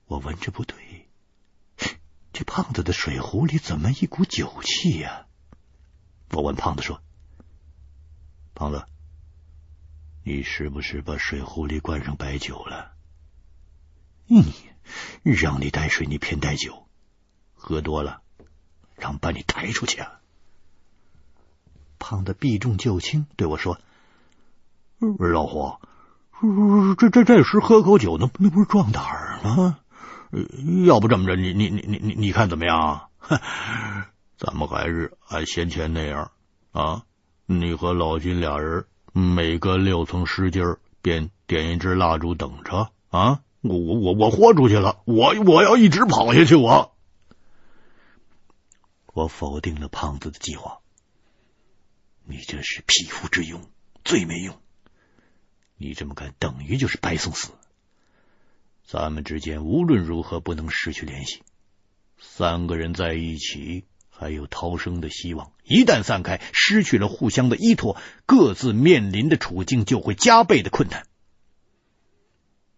[0.08, 1.10] 我闻着不对，
[2.32, 5.28] 这胖子的水壶里怎么一股酒气呀？
[6.30, 7.04] 我问胖子说
[8.56, 8.86] ：“胖子。”
[10.24, 12.94] 你是不是把水壶里灌上白酒了？
[14.28, 14.54] 你
[15.24, 16.86] 让你带水，你偏带酒，
[17.56, 18.22] 喝多了
[18.96, 20.20] 让把你抬出去啊！
[22.00, 23.80] 胖子避重就轻对我说
[25.20, 25.78] ：“老胡，
[26.98, 29.78] 这这这时喝口酒，那那不是壮胆儿吗？
[30.86, 33.10] 要不这么着，你你你你你你看怎么样？
[34.38, 36.32] 咱们还是按先前那样
[36.72, 37.04] 啊，
[37.46, 40.64] 你和老金俩人每隔六层石阶
[41.02, 43.42] 便点一支蜡烛，等着啊！
[43.62, 46.96] 我我我我豁出去了，我我要一直跑下去，我。”
[49.14, 50.80] 我否定了胖子的计划。
[52.24, 53.62] 你这是匹夫之勇，
[54.04, 54.58] 最没用。
[55.78, 57.52] 你这么干等于就是白送死。
[58.86, 61.44] 咱们之间无论如何不能失去联系。
[62.20, 71.06] 三个人在一起还有逃生的希望，一旦散开，失去了互相的依托，各自面临的处境就会加倍的困难。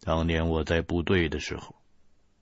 [0.04, 1.76] 当年我在部队的时候。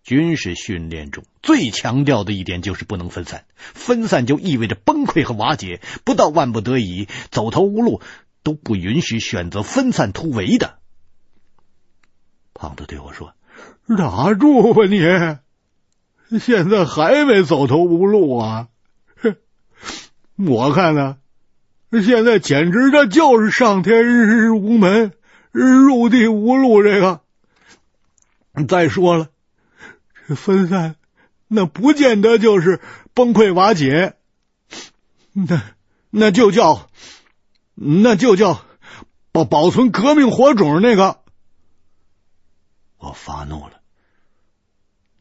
[0.03, 8.01] 军事训练中最强调的一点就是不能分散，分散就意味着崩溃和瓦解，不到万不得已、走投无路
[8.41, 10.79] 都不允许选择分散突围的。
[12.55, 13.35] 胖子对我说
[13.95, 18.69] ：“打住吧你，现在还没走投无路啊？
[20.35, 21.17] 我看呢，
[21.91, 24.03] 现在简直这就是上天
[24.55, 25.13] 无门，
[25.51, 26.81] 入地无路。
[26.81, 27.21] 这个，
[28.67, 29.29] 再说了。”
[30.27, 30.95] 这分散，
[31.47, 32.79] 那不见得就是
[33.13, 34.15] 崩溃瓦解，
[35.33, 35.61] 那
[36.09, 36.89] 那就叫，
[37.75, 38.63] 那就叫
[39.33, 40.81] 保保存革命火种。
[40.81, 41.21] 那个，
[42.97, 43.81] 我发怒了，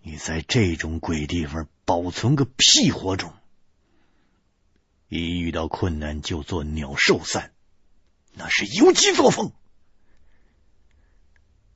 [0.03, 3.33] 你在这种鬼地方保存个屁火种！
[5.09, 7.53] 一遇到困难就做鸟兽散，
[8.35, 9.53] 那是游击作风。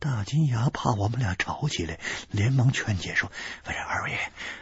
[0.04, 1.98] 大金牙怕我们俩吵起来，
[2.30, 3.32] 连忙劝解说
[3.64, 4.18] ：“不是二位，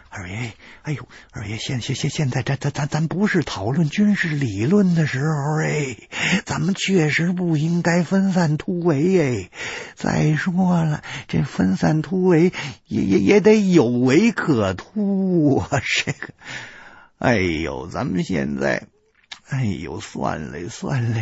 [0.09, 5.97] 二位，哎呦，二位，现现现现在咱咱咱咱不是讨论军事理论的时候哎，
[6.45, 9.51] 咱们确实不应该分散突围哎。
[9.97, 12.53] 再说了，这分散突围
[12.86, 15.82] 也也也得有围可突啊。
[15.82, 16.34] 这个，
[17.18, 18.86] 哎呦，咱们现在，
[19.49, 21.20] 哎呦，算了算了，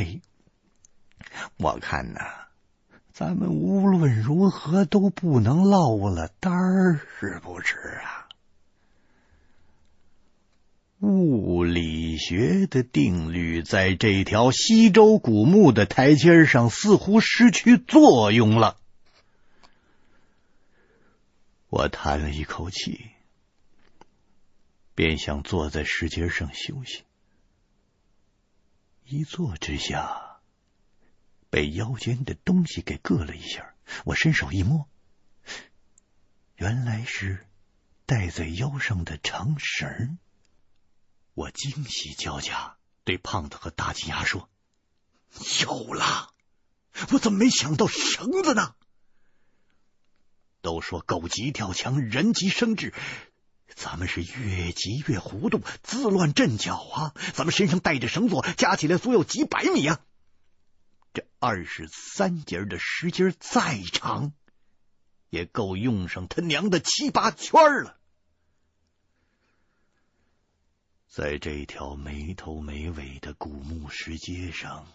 [1.56, 2.20] 我看呐。”
[3.20, 8.26] 咱们无论如何都不能落了单儿，是不是啊？
[11.00, 18.78] 物理学的定律在这条西周古墓的台阶上似乎失去作用了。
[21.68, 23.10] 我叹了一口气，
[24.94, 27.02] 便想坐在石阶上休息。
[29.04, 30.29] 一坐之下。
[31.50, 33.74] 被腰间的东西给硌了一下，
[34.04, 34.88] 我伸手一摸，
[36.54, 37.44] 原来是
[38.06, 40.18] 戴在腰上的长绳。
[41.34, 44.48] 我惊喜交加，对胖子和大金牙说
[45.62, 46.32] ：“有了！
[47.12, 48.74] 我怎么没想到绳子呢？
[50.60, 52.92] 都说狗急跳墙，人急生智，
[53.74, 57.14] 咱们是越急越糊涂，自乱阵脚啊！
[57.32, 60.00] 咱们身上带着绳索，加起来足有几百米啊！”
[61.12, 64.32] 这二十三节的石阶再长，
[65.28, 67.98] 也够用上他娘的七八圈了。
[71.08, 74.86] 在这条没头没尾的古墓石阶上，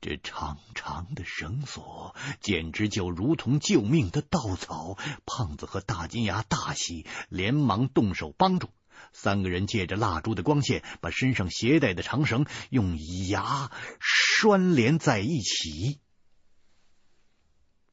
[0.00, 4.96] 这长长的绳索简直就如同救命的稻草。
[5.26, 8.70] 胖子和大金牙大喜，连忙动手帮助。
[9.12, 12.96] 三个人借着蜡烛的光线，把身上携带的长绳用
[13.28, 16.00] 牙拴连在一起。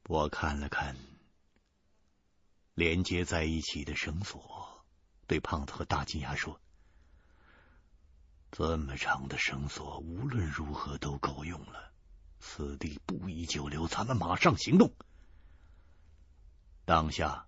[0.04, 0.96] 我看了看
[2.74, 4.84] 连接在一起的绳索，
[5.26, 6.60] 对胖子和大金牙说
[8.50, 11.92] ：“这么长的绳索，无论如何都够用了。
[12.40, 14.94] 此地不宜久留，咱们马上行动。”
[16.86, 17.46] 当下，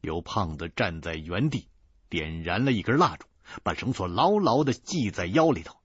[0.00, 1.68] 有胖子站在原地。
[2.12, 3.26] 点燃了一根蜡烛，
[3.62, 5.78] 把绳索牢牢的系在腰里头。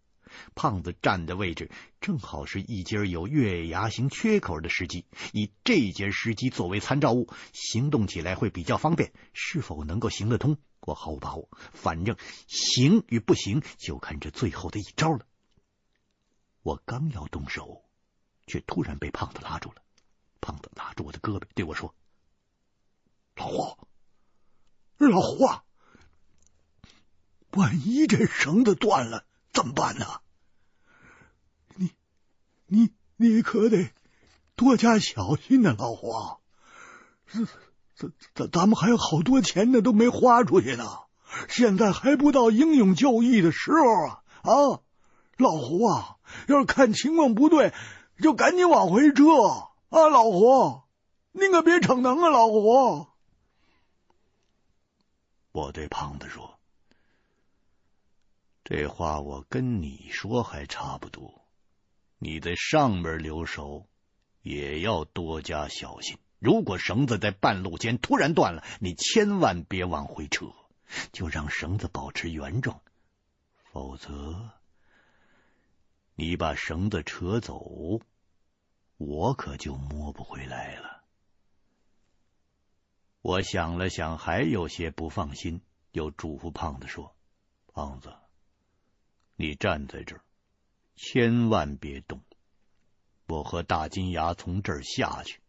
[0.56, 1.72] 胖子站的位置
[2.02, 9.14] 正好是一节有月牙形缺口的石基，以这节石基作为参照物，行动起来会比较方便。
[9.32, 11.48] 是否能够行得通，我毫无把握。
[11.72, 15.26] 反正行与不行，就看这最后的一招了。
[16.62, 17.86] 我刚要动手，
[18.48, 19.82] 却突然被胖子拉住了。
[20.42, 21.96] 胖子拉住我的胳膊，对我说
[23.38, 23.78] ：“老胡，
[24.98, 25.64] 老胡啊！”
[27.58, 30.06] 万一这绳子断了怎么办呢？
[31.76, 31.92] 你、
[32.68, 33.90] 你、你可得
[34.56, 36.14] 多加小心呢，老胡。
[37.26, 37.48] 这、
[37.96, 40.86] 这、咱、咱们还有好多钱呢，都没花出去呢。
[41.50, 44.22] 现在还不到英勇就义的时候啊！
[44.44, 44.82] 啊，
[45.38, 47.74] 老胡啊，要是看情况不对，
[48.22, 49.24] 就赶紧往回撤
[49.90, 50.08] 啊！
[50.10, 50.84] 老胡，
[51.32, 52.30] 您可别逞能啊！
[52.30, 53.08] 老胡，
[55.52, 56.57] 我对胖子说
[58.70, 61.48] ：“这话我跟你说还差不多，
[62.18, 63.88] 你在上边留守，
[64.42, 70.48] 也要多加小心。”如果绳子在半路间突然断了，你千万别往回撤，
[71.14, 72.82] 就让绳子保持原状，
[73.72, 74.52] 否则
[76.16, 78.02] 你把绳子扯走，
[78.98, 81.06] 我可就摸不回来了。
[83.22, 85.62] 我想了想，还有些不放心，
[85.94, 87.16] 又嘱咐胖子说
[87.74, 88.14] ：“胖子，
[89.38, 90.22] 你站在这儿，
[90.98, 92.22] 千万别动，
[93.28, 95.40] 我和大金牙从这儿下去。”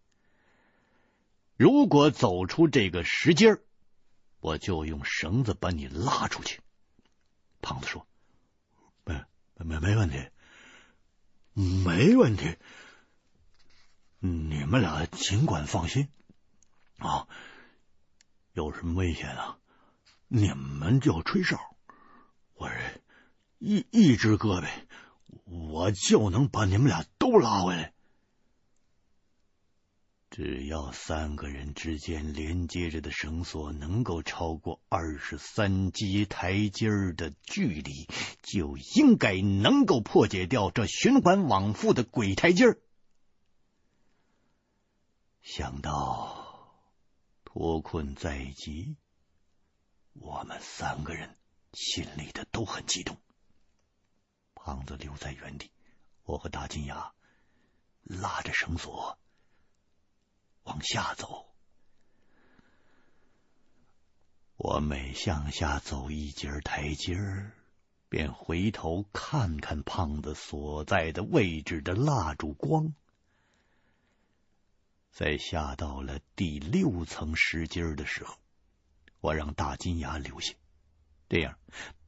[1.58, 3.62] 如果走出这个石阶儿，
[4.38, 6.60] 我就用绳子把你拉出去。
[7.60, 8.06] 胖子说
[9.04, 9.24] ：“没
[9.56, 10.28] 没没问题，
[11.54, 12.56] 没问题。
[14.20, 16.08] 你们俩尽管放心
[16.98, 17.26] 啊！
[18.52, 19.58] 有什么危险啊？
[20.28, 21.76] 你们就吹哨，
[22.54, 23.00] 我这
[23.58, 24.68] 一一只胳膊，
[25.44, 27.92] 我就能把你们俩都拉回来。”
[30.30, 38.06] 只要三个人之间连接着的绳索能够超过二十三级台阶的距离，
[38.42, 42.66] 就应该能够破解掉这循环往复的鬼台阶。
[45.42, 46.78] 想到
[47.44, 48.96] 脱困在即，
[50.12, 51.36] 我们三个人
[51.72, 53.16] 心里的都很激动。
[54.68, 55.70] 胖子留在原地，
[56.24, 57.14] 我和大金牙
[58.02, 59.18] 拉着绳索。
[60.64, 61.46] 往下走，
[64.58, 67.16] 我每向下走一节台阶，
[68.10, 72.92] 便回头看看胖子所在的位置的蜡烛光。
[75.10, 78.36] 在下到了第六层石阶的时候，
[79.20, 80.52] 我让大金牙留下，
[81.30, 81.58] 这样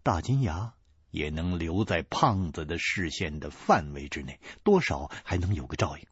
[0.02, 0.74] 大金牙
[1.10, 6.06] 也能留在胖子的视线的范围之内，多少还能有个照应。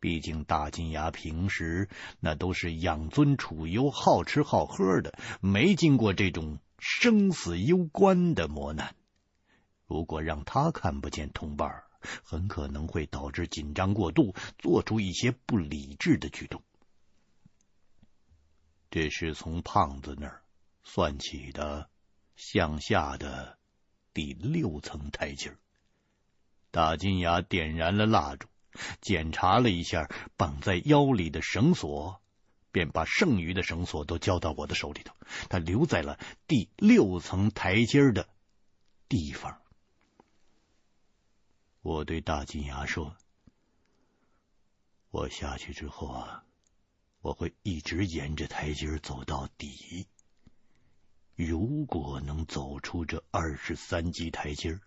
[0.00, 8.96] 毕竟大金牙平时那都是养尊处优、好吃好喝的，没经过这种生死攸关的磨难。
[9.86, 11.84] 如果让他看不见同伴，
[12.24, 16.60] 很可能会导致紧张过度，做出一些不理智的举动。
[18.90, 20.42] 这是从胖子那儿
[20.82, 21.88] 算起的
[22.34, 23.56] 向下的
[24.14, 25.56] 第六层台阶。
[26.70, 28.48] 大金牙点燃了蜡烛。
[29.02, 32.22] 检查了一下绑在腰里的绳索，
[32.70, 35.14] 便把剩余的绳索都交到我的手里头。
[35.50, 38.26] 他留在了第六层台阶的
[39.10, 39.60] 地方。
[41.82, 43.14] 我对大金牙说
[45.12, 46.44] ：“我下去之后啊，
[47.20, 50.06] 我会一直沿着台阶走到底。
[51.34, 54.80] 如果能走出这二十三级台阶，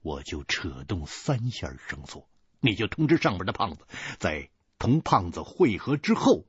[0.00, 2.28] 我就扯动三下绳索。”
[2.58, 3.86] 你就通知上边的胖子，
[4.18, 6.46] 在同胖子会合之后，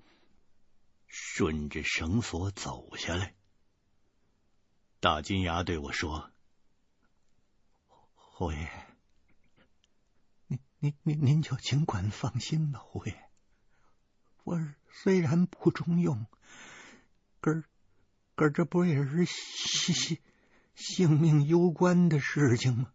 [1.06, 3.36] 顺着绳索走下来。
[5.00, 6.32] 大金牙对我说
[8.16, 8.70] ：“侯爷，
[10.48, 13.30] 您您您您就尽管放心吧，侯爷。
[14.44, 14.58] 我
[14.90, 16.26] 虽然不中用，
[17.42, 17.64] 可
[18.38, 20.20] 可这不也是性
[20.76, 22.94] 性命攸关的事情吗？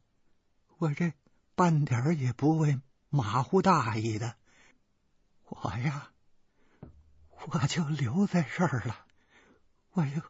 [0.78, 1.12] 我这
[1.54, 2.80] 半点也不会。”
[3.14, 4.36] 马虎大意的，
[5.44, 6.12] 我呀，
[7.30, 9.04] 我就留在这儿了。
[9.90, 10.22] 我就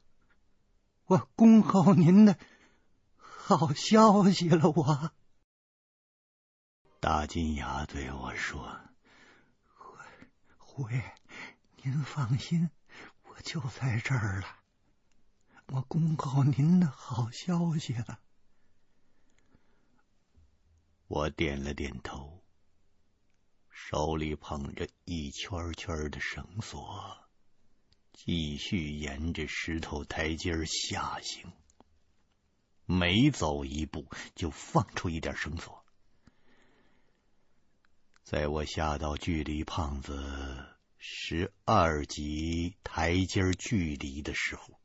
[1.04, 2.36] 我恭候您的
[3.14, 4.68] 好消息了。
[4.70, 5.12] 我
[6.98, 8.80] 大金牙对我说
[10.58, 11.14] ：“胡爷，
[11.82, 12.68] 您放心，
[13.22, 14.61] 我就在这儿了。
[15.66, 18.20] 我公告您的好消息了。”
[21.08, 22.42] 我点了点头。
[23.70, 27.18] 手里捧着一圈圈的绳索，
[28.12, 31.52] 继续沿着石头台阶下行。
[32.86, 35.84] 每走一步，就放出一点绳索。
[38.22, 44.80] 在我下到距离胖子十二级台阶距离的时候，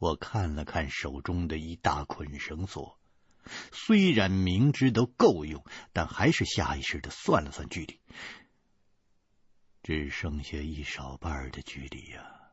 [0.00, 2.98] 我看了看手中的一大捆绳索，
[3.70, 8.00] 虽然明知都够用，但还是下意识的算了算距离。
[9.82, 12.52] 只剩下一少半的距离呀，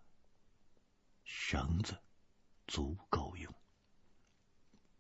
[1.24, 1.98] 绳子
[2.68, 3.54] 足够用。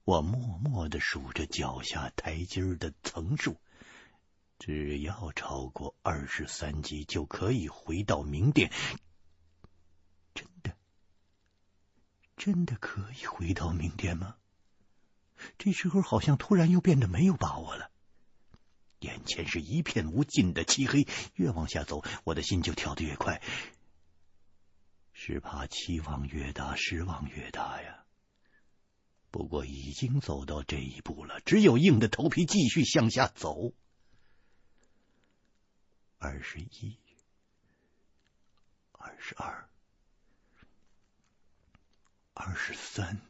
[0.06, 3.60] 我默默的数着脚下台阶的层数，
[4.58, 8.72] 只要超过二十三级，就可以回到明殿。
[10.34, 10.78] 真的，
[12.38, 14.38] 真的可以回到明天吗？
[15.58, 17.92] 这时候好像突然又变得没有把握了。
[19.00, 23.42] 眼前是一片无尽的漆黑，越往下走，我的心就跳得越快。
[25.14, 28.06] 是怕期望越大，失望越大呀。
[29.30, 33.74] 不过已经走到这一步了，只有硬着头皮继续向下走。
[36.18, 36.98] 二十一，
[38.92, 39.70] 二十，二
[42.58, 43.22] 十三。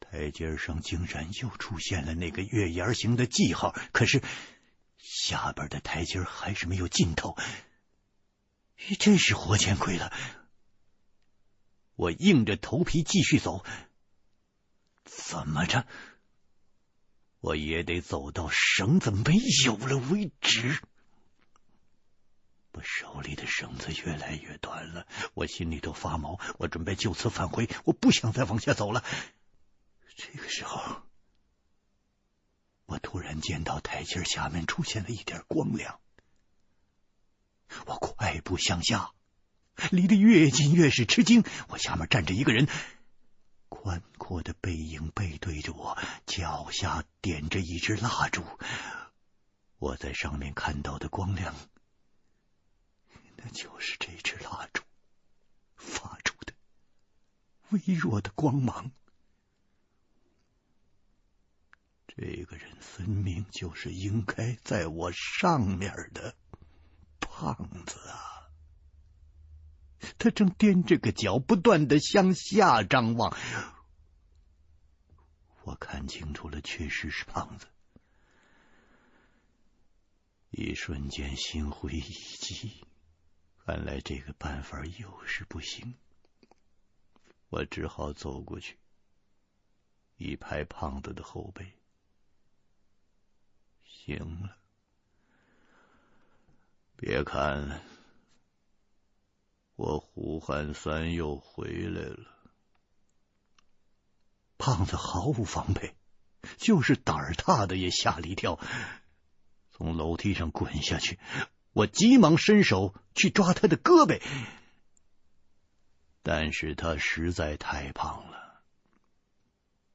[0.00, 4.22] 台阶上竟然又出现了那个月牙形的记号，可是
[4.98, 7.36] 下边的台阶还是没有尽头，
[8.98, 10.12] 真是活见鬼了！
[11.96, 13.64] 我硬着头皮继续走，
[15.04, 15.86] 怎么着，
[17.40, 20.80] 我也得走到绳子没有了为止。
[22.76, 29.02] 我手里的绳子越来越短了，我心里都发毛，我准备就此返回，我不想再往下走了。
[30.14, 31.00] 这个时候，
[32.84, 35.98] 我突然见到台阶下面出现了一点光亮。
[37.86, 39.12] 我快步向下，
[39.90, 41.44] 离得越近越是吃惊。
[41.68, 42.68] 我下面站着一个人，
[43.70, 45.96] 宽阔的背影背对着我，
[46.26, 48.44] 脚下点着一支蜡烛。
[49.78, 51.54] 我在上面看到的光亮，
[53.36, 54.82] 那就是这支蜡烛
[55.76, 56.54] 发出的
[57.70, 58.90] 微弱的光芒。
[62.08, 66.34] 这个人分明就是应该在我上面的
[67.20, 68.48] 胖子啊！
[70.18, 73.36] 他正踮着个脚，不断的向下张望。
[75.64, 77.66] 我看清楚了，确实是胖子。
[80.50, 82.85] 一瞬间，心灰意激。
[83.66, 85.94] 看来这个办法又是不行。
[87.48, 88.78] 我只好走过去，
[90.18, 91.72] 一拍胖子的后背。
[93.84, 94.56] 行了，
[96.94, 97.82] 别看，
[99.74, 102.38] 我胡汉三又回来了。
[104.58, 105.96] 胖子毫无防备，
[106.56, 108.60] 就是胆儿大的也吓了一跳，
[109.72, 111.18] 从楼梯上滚下去。
[111.76, 114.22] 我急忙伸手去抓他的胳膊，
[116.22, 118.62] 但是他实在太胖了。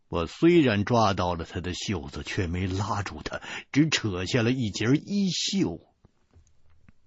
[0.07, 5.81] 我虽然抓到了他的袖子，却没拉住他，只扯下了一截衣袖。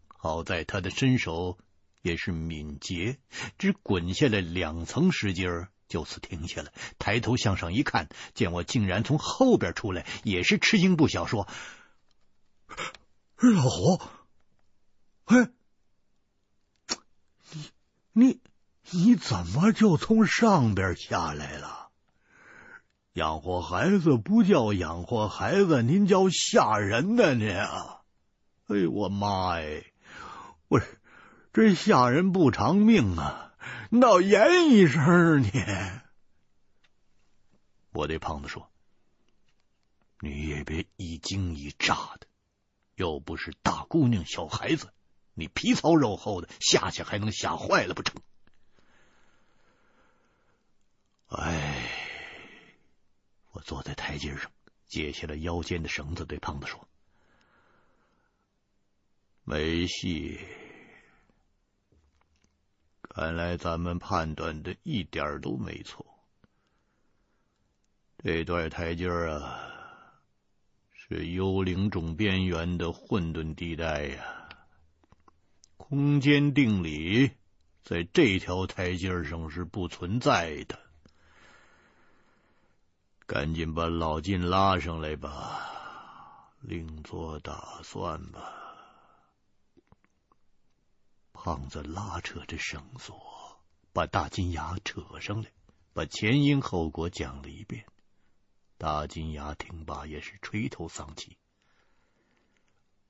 [0.08, 1.56] 好在他的身手
[2.02, 3.18] 也是敏捷，
[3.58, 5.46] 只滚下来两层石阶，
[5.86, 6.72] 就此停下了。
[6.98, 11.46] 抬头向上一看，见我竟然从后边出来，也是吃惊不小，说
[13.38, 14.02] ：“老胡，
[15.24, 15.50] 哎，
[18.12, 18.40] 你你
[18.90, 21.90] 你怎么就从上边下来了？”
[23.14, 27.34] 养活孩子不叫养活孩子，您叫吓人呢！
[27.34, 28.00] 您啊，
[28.66, 29.84] 哎呦我妈哎，
[30.66, 30.80] 我
[31.52, 33.54] 这吓人不偿命啊！
[33.90, 35.50] 你倒言一声你。
[37.92, 38.68] 我对胖子说
[40.18, 42.26] ：“你也别一惊一乍的，
[42.96, 44.92] 又不是大姑娘小孩子，
[45.34, 48.22] 你皮糙肉厚的，吓吓还能吓坏了不成？”
[51.28, 52.00] 哎。
[53.52, 54.50] 我坐在台阶上，
[54.88, 56.88] 解下了腰间的绳子，对胖子说
[59.46, 60.40] ：“没戏。
[63.02, 66.04] 看来咱们判断的一点都没错。
[68.24, 70.20] 这段台阶啊，
[70.92, 74.43] 是幽灵种边缘的混沌地带呀。
[75.94, 77.30] 空间定理
[77.84, 80.76] 在这条台阶上是不存在的。”
[83.26, 88.42] 赶紧把老金拉上来吧，另做打算吧。
[91.32, 95.52] 胖子拉扯着绳索，把大金牙扯上来，
[95.92, 97.86] 把前因后果讲了一遍。
[98.78, 101.38] 大金牙听罢也是垂头丧气。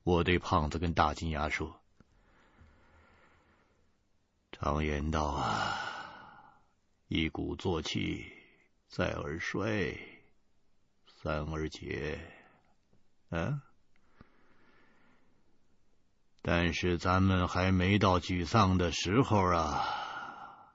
[0.03, 1.80] 我对胖子跟大金牙说
[4.64, 5.78] ：“常言道啊，
[7.08, 8.32] 一鼓作气。”
[8.88, 9.98] 再而衰，
[11.20, 12.16] 三而竭，
[13.30, 13.60] 嗯，
[16.40, 20.72] 但是咱们还没到沮丧的时候啊！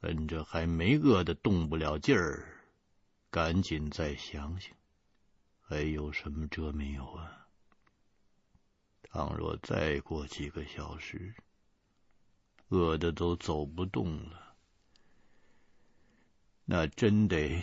[0.00, 2.60] 趁着还没饿得动不了劲儿，
[3.30, 4.74] 赶紧再想想，
[5.60, 7.46] 还有什么辙没有啊？
[9.02, 11.36] 倘若再过几个小时，
[12.72, 14.54] 饿得都走不动了，
[16.64, 17.62] 那真得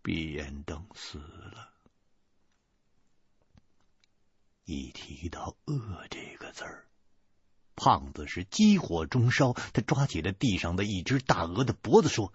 [0.00, 1.68] 闭眼等死了。
[4.64, 6.86] 一提到“饿”这个字儿，
[7.76, 9.52] 胖子是急火中烧。
[9.52, 12.32] 他抓起了地上的一只大鹅的脖子，说：“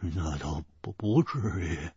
[0.00, 1.90] 那倒不不至于。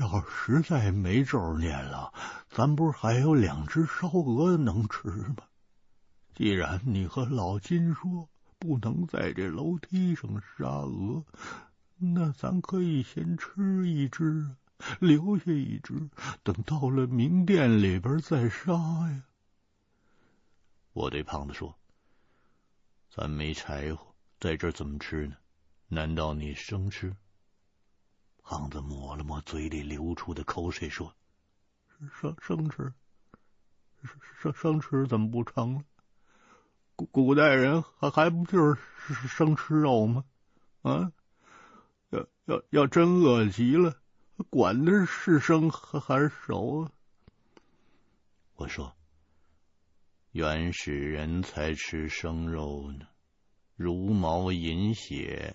[0.00, 2.12] 要实在没咒念了，
[2.50, 5.36] 咱不是还有两只烧鹅能吃吗？
[6.34, 8.28] 既然你和老金说
[8.58, 11.24] 不能在这楼梯上杀鹅，
[11.96, 14.56] 那咱可以先吃一只。”
[15.00, 16.10] 留下一只，
[16.42, 19.22] 等到了明殿里边再杀呀。
[20.92, 21.78] 我对胖子说
[23.08, 25.36] ：“咱没柴火，在这怎么吃呢？
[25.86, 27.16] 难道你生吃？”
[28.42, 31.14] 胖子抹了抹嘴里流出的口水，说
[32.12, 32.92] ：“生生吃，
[34.42, 35.84] 生生吃怎么不成了？
[36.96, 40.24] 古古代人还还不就是生吃肉吗？
[40.82, 41.12] 啊，
[42.10, 43.96] 要要要真饿极了。”
[44.50, 46.90] 管的是生还是熟啊？
[48.56, 48.96] 我说，
[50.32, 53.06] 原始人才吃生肉呢，
[53.76, 55.54] 茹毛饮血。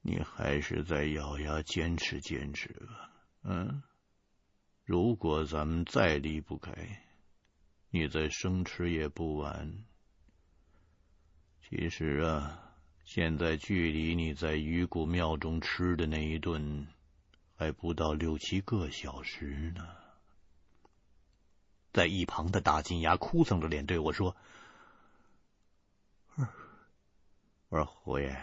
[0.00, 3.10] 你还是再咬牙坚持坚持吧。
[3.42, 3.82] 嗯，
[4.84, 6.72] 如果咱们再离不开，
[7.90, 9.84] 你再生吃也不晚。
[11.68, 12.64] 其实啊。
[13.04, 16.86] 现在距离你在鱼骨庙中吃的那一顿
[17.56, 19.88] 还不到六七个小时呢。
[21.90, 24.36] 在一旁的大金牙哭丧着脸对我说
[27.70, 28.38] ：“我说胡爷，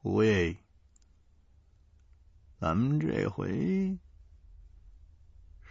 [0.00, 0.56] 胡爷，
[2.58, 3.98] 咱们这回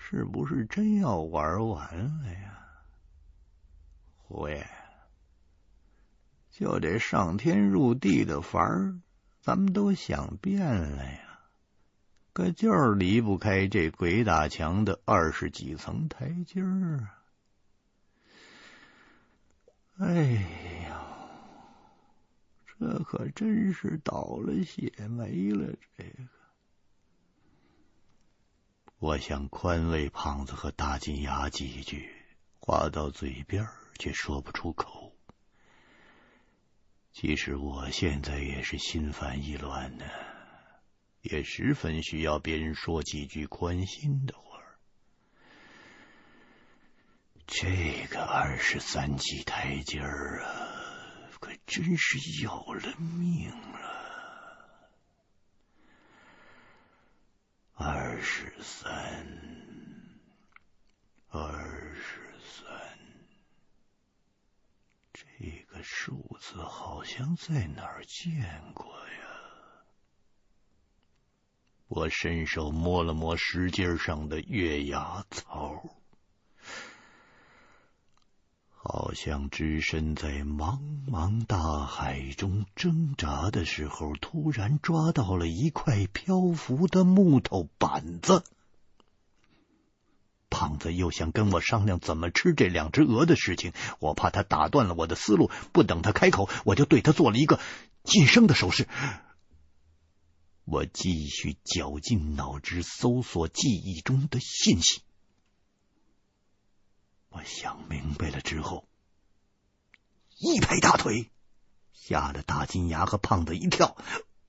[0.09, 2.57] 是不是真要玩完了呀？
[4.15, 4.65] 胡爷。”
[6.49, 8.97] 就这上天入地的法儿，
[9.41, 11.39] 咱们都想遍了呀，
[12.31, 17.23] 可就是离不开这鬼打墙的二十几层台阶儿啊！
[19.99, 20.23] 哎
[20.83, 21.01] 呀，
[22.65, 25.67] 这可真是倒了血霉了！
[25.97, 26.23] 这个，
[28.99, 32.11] 我想宽慰胖子和大金牙几句，
[32.59, 33.67] 话到嘴边
[33.99, 35.13] 却说不出口。
[37.13, 40.05] 其实我现在也是心烦意乱呢，
[41.21, 44.43] 也十分需要别人说几句宽心的话。
[47.45, 53.86] 这个二十三级台阶儿啊，可真是要了命了。
[57.79, 58.91] 二十三，
[61.29, 62.73] 二十三。
[65.13, 69.85] 这个数字好像在哪儿见过呀？
[71.87, 75.85] 我伸手摸了摸石阶上的月牙槽，
[78.89, 80.79] 好像只身在茫
[81.11, 88.45] 茫大海中挣扎的时候，突然抓到了一块漂浮的木头板子。
[90.49, 95.51] 胖子又想跟我商量怎么吃这两只鹅的事情，我怕他打断了我的思路。
[95.73, 97.59] 不等他开口，我就对他做了一个
[98.05, 98.87] 噤声的手势。
[100.63, 105.01] 我继续绞尽脑汁搜索记忆中的信息。
[107.37, 108.87] 我想明白了之后，
[110.39, 111.29] 一拍大腿，
[111.93, 113.95] 吓得大金牙和胖子一跳。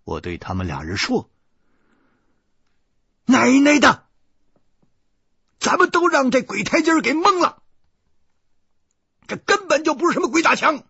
[0.05, 1.28] 我对他们俩人说
[3.26, 4.07] ：“奶奶的！”
[5.61, 7.62] 咱们都让这鬼台阶给蒙了，
[9.26, 10.82] 这根本就不是什么鬼打墙，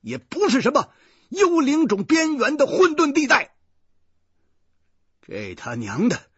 [0.00, 0.92] 也不是什么
[1.30, 3.56] 幽灵种边缘的混沌地带，
[5.22, 6.30] 这他娘的，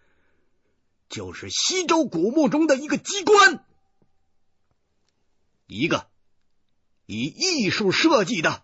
[1.11, 3.66] 就是西周古墓中的一个机关，
[5.71, 6.11] 一个
[7.07, 8.62] 以艺术设计的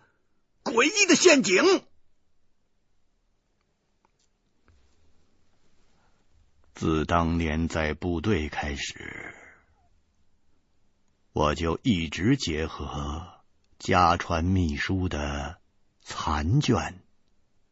[0.64, 1.62] 诡异的陷阱。
[6.74, 9.34] 自当年在部队开始，
[11.32, 13.40] 我就一直结合
[13.78, 15.58] 家传秘书的
[16.02, 17.00] 残卷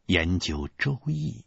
[0.07, 1.45] 研究《周易》，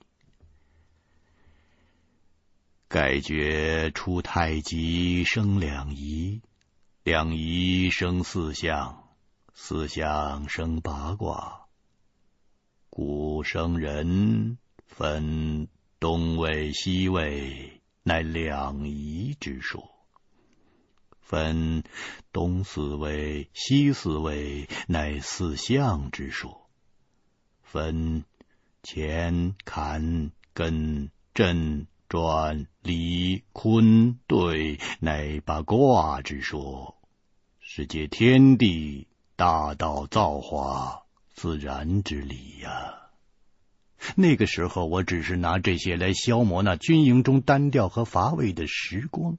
[2.87, 6.41] 盖诀出太极生两仪，
[7.07, 9.07] 两仪生四象，
[9.53, 11.67] 四象生八卦，
[12.89, 15.69] 古生人分
[16.01, 19.89] 东位西位，乃两仪之说；
[21.21, 21.85] 分
[22.33, 26.67] 东四位西四位，乃四象之说；
[27.63, 28.25] 分
[28.83, 36.96] 乾坎艮震转离坤兑，乃八卦之说。
[37.77, 39.05] 是借天地
[39.35, 41.03] 大道造化
[41.35, 43.11] 自然之理呀、
[44.15, 49.37] 那个时候，我只是拿这些来消磨那军营中单调和乏味的时光。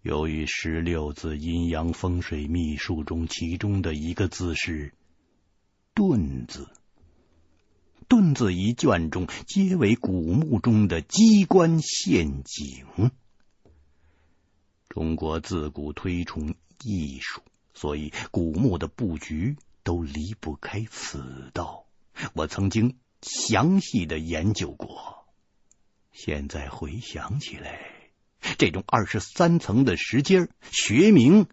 [0.00, 4.94] 由于十六字阴阳风水秘术中，其中的一个字是
[5.94, 6.66] “遁”字
[8.08, 13.10] ，“遁”字一卷中皆为古墓中的机关陷阱。
[14.92, 17.40] 中国自古推崇艺术，
[17.72, 21.86] 所以古墓的布局都离不开此道。
[22.34, 25.26] 我曾经详细的研究过。
[26.12, 28.12] 现在回想起来，
[28.58, 31.46] 这种二十三层的石阶，学名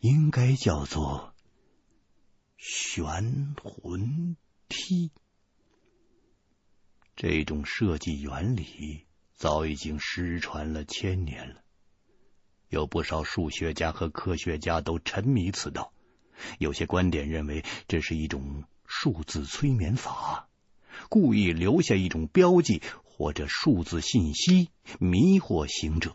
[0.00, 1.34] 应该叫做
[2.58, 4.36] 玄魂
[4.68, 5.10] 梯。
[7.16, 11.62] 这种设计原理早已经失传了千年了。
[12.68, 15.92] 有不少数学家和科学家都沉迷此道，
[16.58, 20.48] 有些观点认为这是一种数字催眠法，
[21.08, 26.10] 故意留下一种标记或者数字信息迷惑行者；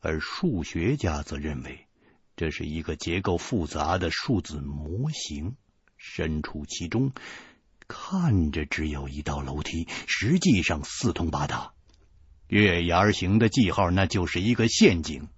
[0.00, 1.86] 而数学家则认为
[2.36, 5.56] 这是一个结构复杂的数字模型，
[5.96, 7.12] 身处其中，
[7.86, 11.74] 看着只有一道楼梯，实际上四通八达，
[12.48, 15.28] 月牙形的记号那就是一个陷阱。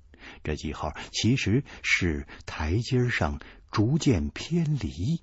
[0.45, 3.40] 这记号其实是台阶上
[3.72, 5.22] 逐渐偏离，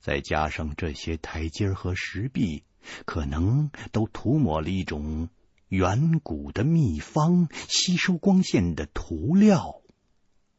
[0.00, 2.64] 再加上这些台阶和石壁
[3.06, 5.28] 可能都涂抹了一种
[5.68, 9.82] 远古的秘方，吸收光线的涂料，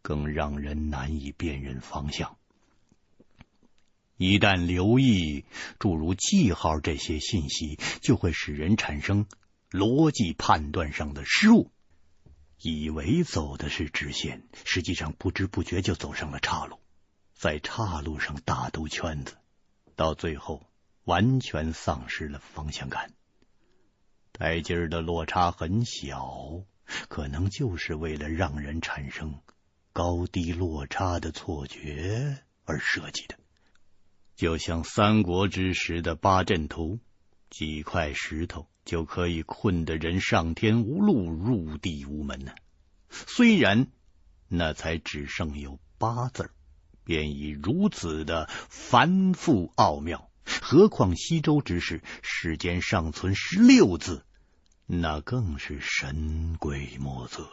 [0.01, 2.37] 更让人难以辨认方向。
[4.15, 5.45] 一旦留意
[5.79, 9.27] 诸如记号这些信息，就会使人产生
[9.69, 11.71] 逻辑判断上的失误。
[12.61, 16.79] 以为走的是直线，实际上不知不觉就走上了岔路，
[17.33, 19.37] 在岔路上大兜圈子，
[19.95, 20.65] 到最后
[21.05, 23.13] 完全丧失了方向感。
[24.33, 26.63] 台阶儿的落差很小，
[27.07, 29.41] 可能就是为了让人产生
[29.91, 33.35] 高低落差的错觉而设计的，
[34.35, 36.99] 就像三国之时的八阵图，
[37.49, 38.68] 几块石头。
[38.85, 42.53] 就可以困得人上天无路，入地无门呢。
[43.09, 43.87] 虽然
[44.47, 46.51] 那才只剩有八字，
[47.03, 54.23] 便已如此的繁复奥妙，何况西周之事，世间尚存十六字，
[54.85, 57.49] 那更是神鬼莫测。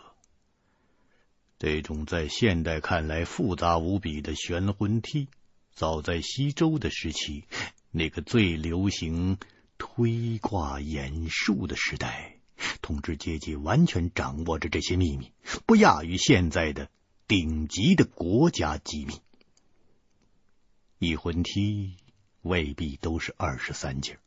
[1.58, 5.28] 这种在现代看来复杂无比的玄魂梯，
[5.72, 7.44] 早在西周的时期，
[7.90, 9.38] 那个最流行。
[9.78, 12.38] 推卦演术的时代，
[12.82, 15.32] 统治阶级完全掌握着这些秘密，
[15.66, 16.88] 不亚于现在的
[17.26, 19.20] 顶级的国家机密。
[20.98, 21.96] 一魂梯
[22.42, 24.18] 未必都是二十三阶，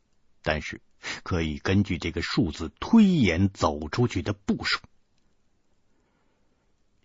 [0.42, 0.80] 但是
[1.24, 4.80] 可以根据这个数字推演走出去的步数。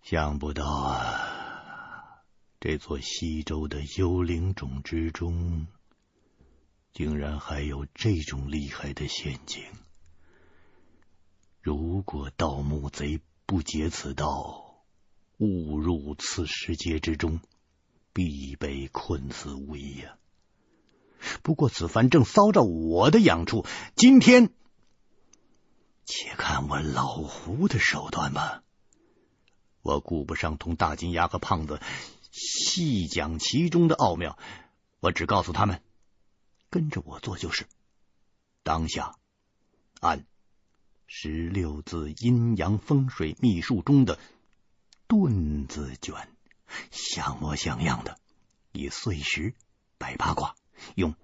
[0.02, 2.22] 想不到啊，
[2.60, 5.66] 这座西周的幽灵种之中。
[6.96, 9.62] 竟然还有这种厉害的陷阱！
[11.60, 14.82] 如果盗墓贼不劫此道，
[15.36, 17.40] 误入此石阶之中，
[18.14, 20.16] 必被困死无疑呀。
[21.42, 24.48] 不过此番正搔着我的痒处，今天
[26.06, 28.62] 且看我老胡的手段吧。
[29.82, 31.78] 我顾不上同大金牙和胖子
[32.32, 34.38] 细讲其中的奥妙，
[35.00, 35.82] 我只告诉他们。
[36.70, 37.66] 跟着我做就是。
[38.62, 39.16] 当下
[40.00, 40.26] 按
[41.06, 44.18] 十六字阴阳风水秘术中的
[45.06, 46.28] “遁”字卷，
[46.90, 48.18] 像模像样的
[48.72, 49.54] 以碎石
[49.98, 50.56] 摆八卦，
[50.96, 51.14] 用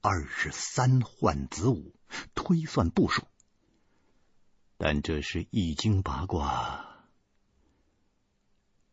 [0.00, 1.92] 二十三换子午
[2.34, 3.26] 推算步数。
[4.78, 6.86] 但这是易经八卦，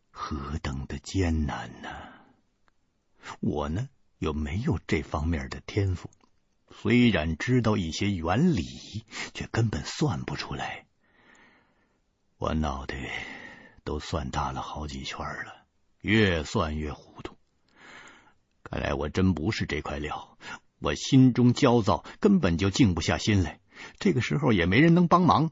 [0.09, 1.89] 何等的艰难呢、
[3.39, 3.87] 我呢？
[4.24, 6.09] 又没有这方面的天赋，
[6.71, 9.03] 虽然知道一些原理，
[9.34, 10.86] 却根本算不出来。
[12.38, 12.95] 我脑袋
[13.84, 15.65] 都算大了好几圈了，
[15.99, 17.36] 越算越糊涂。
[18.63, 20.38] 看来我真不是这块料，
[20.80, 23.59] 我心中焦躁，根本就静不下心来。
[23.99, 25.51] 这个时候也没人能帮忙。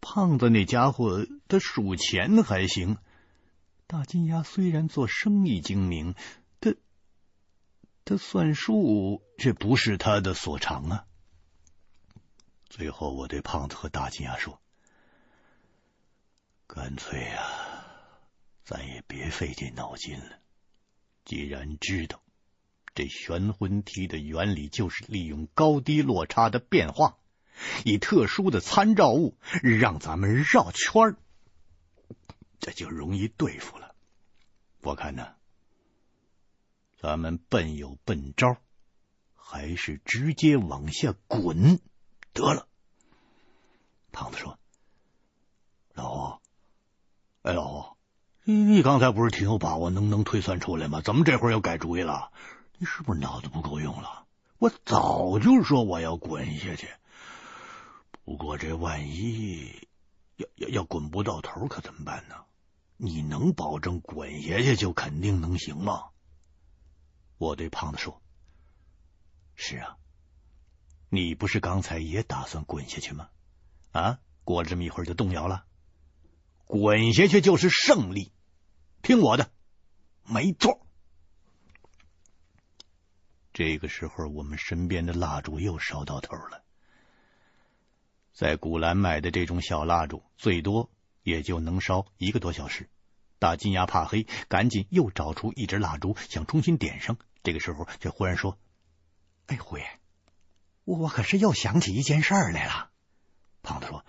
[0.00, 2.98] 胖子那家伙，他数钱还行。
[3.88, 6.14] 大金牙虽然做生意精明，
[8.04, 11.06] 他算数却不是他的所长啊。
[12.68, 14.60] 最后，我对胖子和大金牙说
[16.66, 18.20] ：“干脆呀、啊，
[18.64, 20.38] 咱也别费这脑筋了。
[21.24, 22.22] 既然知道
[22.94, 27.16] 这玄魂梯的原理就是利用高低落差的变化。”
[27.84, 31.16] 以特殊的参照物让咱们绕圈儿，
[32.58, 33.94] 这就容易对付了。
[34.80, 35.34] 我看呢，
[37.00, 38.58] 咱们笨有笨招，
[39.34, 41.80] 还是直接往下滚
[42.34, 42.68] 得了。
[44.12, 44.58] 胖子说
[45.94, 46.40] ：“老胡，
[47.40, 47.96] 哎，老胡，
[48.44, 51.00] 你你刚才不是挺有把握能能推算出来吗？
[51.00, 52.32] 怎么这会儿又改主意了？
[52.76, 54.26] 你是不是脑子不够用了？
[54.58, 56.90] 我早就说我要滚下去。”
[58.26, 59.88] 不过这万一
[60.36, 62.34] 要要要滚不到头，可怎么办呢？
[62.98, 66.09] 你能保证滚下去就肯定能行吗？
[67.40, 68.20] 我对胖子说
[69.56, 69.96] ：“是啊，
[71.08, 73.30] 你不是刚才也打算滚下去吗？
[73.92, 75.64] 啊，过了这么一会儿就动摇了，
[76.66, 78.30] 滚下去就是胜利，
[79.00, 79.50] 听我的，
[80.26, 80.86] 没错。”
[83.54, 86.62] 这个时候，我们身边的蜡烛又烧到头了。
[88.34, 90.90] 在古兰买的这种小蜡烛，最多
[91.22, 92.90] 也就能烧一个多小时。
[93.38, 97.16] 大金牙怕黑，赶紧又找出一支蜡烛，想重新点上。
[97.42, 98.58] 这个时候，却忽然说
[99.46, 99.84] ：“哎，胡爷，
[100.84, 102.90] 我可是又想起一件事来了。”
[103.62, 104.04] 胖子说：“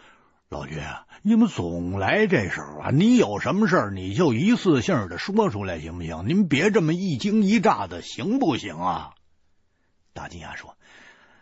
[0.50, 0.86] 老岳，
[1.22, 2.90] 你们总来这时候啊？
[2.92, 6.28] 你有什么事儿，你就一次性的说出来，行不行？
[6.28, 9.14] 您别这么一惊一乍的，行不行啊？”
[10.14, 10.78] 大金牙说：“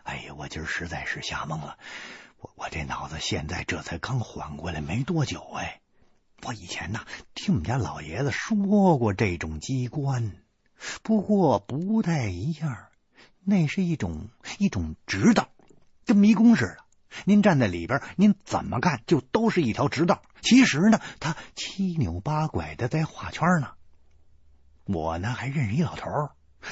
[0.04, 1.78] 哎呀，我今儿实在是吓懵了。”
[2.42, 5.82] 我我这脑子现在这才刚缓过来没多久哎，
[6.42, 10.32] 我以前呐听我们家老爷子说过这种机关，
[11.02, 12.86] 不过不太一样，
[13.44, 14.28] 那是一种
[14.58, 15.48] 一种直道，
[16.06, 16.76] 跟迷宫似的。
[17.24, 20.22] 您站在里边，您怎么看就都是一条直道。
[20.42, 23.72] 其实呢，他七扭八拐的在画圈呢。
[24.84, 26.08] 我呢还认识一老头，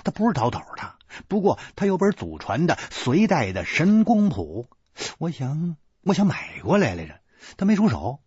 [0.05, 0.95] 他不是倒斗的，
[1.27, 4.69] 不过他有本祖传的隋代的神功谱。
[5.19, 7.21] 我想，我想买过来来着，
[7.57, 8.21] 他没出手，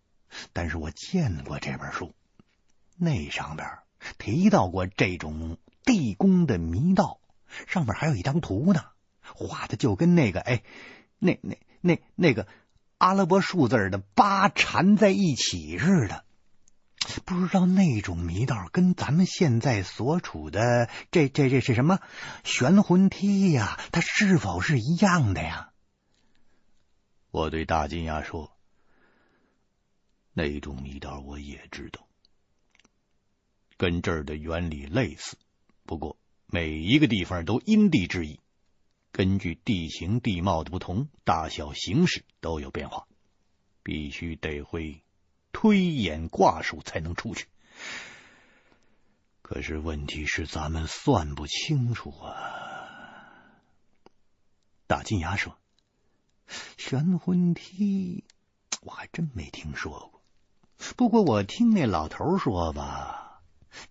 [0.52, 2.14] 但是我见过这本书，
[2.96, 3.68] 那上边
[4.18, 7.20] 提到过这种地宫的迷道，
[7.66, 8.84] 上面还有一张图呢，
[9.22, 10.62] 画的就跟那个哎，
[11.18, 12.46] 那那那那个
[12.98, 16.24] 阿拉伯数字的八缠在一起似的，
[17.24, 21.98] 不知道那种迷道跟咱们现在所处的这这这是什么
[22.44, 23.78] 玄魂梯呀？
[23.90, 25.70] 它是否是一样的呀？
[27.30, 28.52] 我对大金牙说
[30.34, 32.06] ：“那种迷道我也知道，
[33.78, 35.38] 跟这儿的原理类似，
[35.84, 36.16] 不过
[36.46, 38.40] 每一个地方都因地制宜，
[39.10, 43.06] 根据地形地貌的不同，大小形式都有变化，
[43.82, 45.02] 必须得会
[45.52, 47.46] 推演卦术才能出去。
[49.42, 53.52] 可是问题是，咱们算不清楚啊。”
[54.86, 55.56] 大金牙说。
[56.76, 58.24] 玄魂梯，
[58.82, 60.22] 我还真没听说过。
[60.96, 63.31] 不过我听那老头说吧，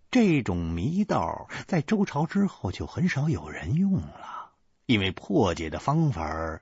[0.10, 4.52] 这种迷道在周朝之后就很少有人用了，
[4.86, 6.62] 因为破解的方法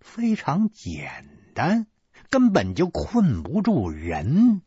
[0.00, 1.86] 非常简单，
[2.30, 4.62] 根本就困不住人。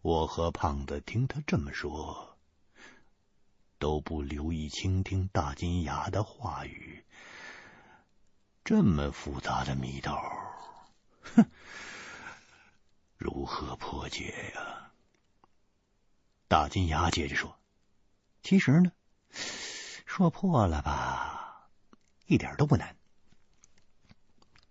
[0.00, 2.38] 我和胖子听他这么说，
[3.78, 7.04] 都不留意倾听大金牙的话语。
[8.64, 10.22] 这么复杂的迷道，
[11.20, 11.44] 哼，
[13.18, 14.83] 如何破解呀？
[16.54, 17.58] 大金牙接着说
[18.44, 18.92] ：“其实呢，
[20.06, 21.68] 说破了吧，
[22.26, 22.94] 一点都不难。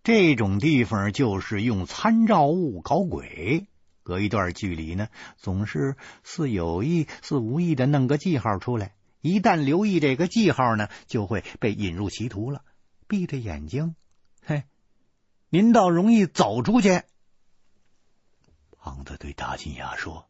[0.02, 3.68] 这种地方就是用参照物搞鬼，
[4.02, 8.96] 隔一段距离呢，总是似有意似无意的弄个记号出来。
[9.20, 12.64] 一旦留意这个记号呢，就会被引入歧途了。”
[13.10, 13.98] 闭着眼睛，
[14.46, 14.64] 嘿，
[15.50, 17.02] 您倒容易走出去。
[18.78, 20.30] 胖子对大金牙说：“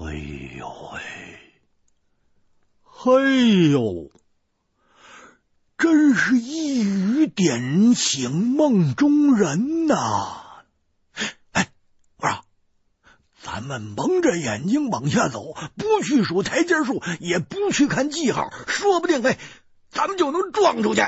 [0.00, 0.14] 哎
[0.56, 1.00] 呦喂，
[2.82, 4.12] 嘿呦，
[5.76, 10.62] 真是一语点醒梦中人呐！
[11.50, 11.72] 哎，
[12.16, 12.44] 我说，
[13.42, 19.36] 咱们蒙着眼睛往下走，不去数台阶数，也不去看记号，说不定哎，
[19.90, 21.02] 咱们就能撞出去。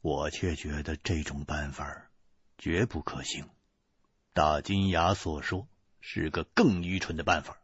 [0.00, 2.10] 我却觉得这种办法
[2.58, 3.48] 绝不可行。
[4.32, 5.68] 大金牙所说
[6.00, 7.56] 是个更愚蠢的办法。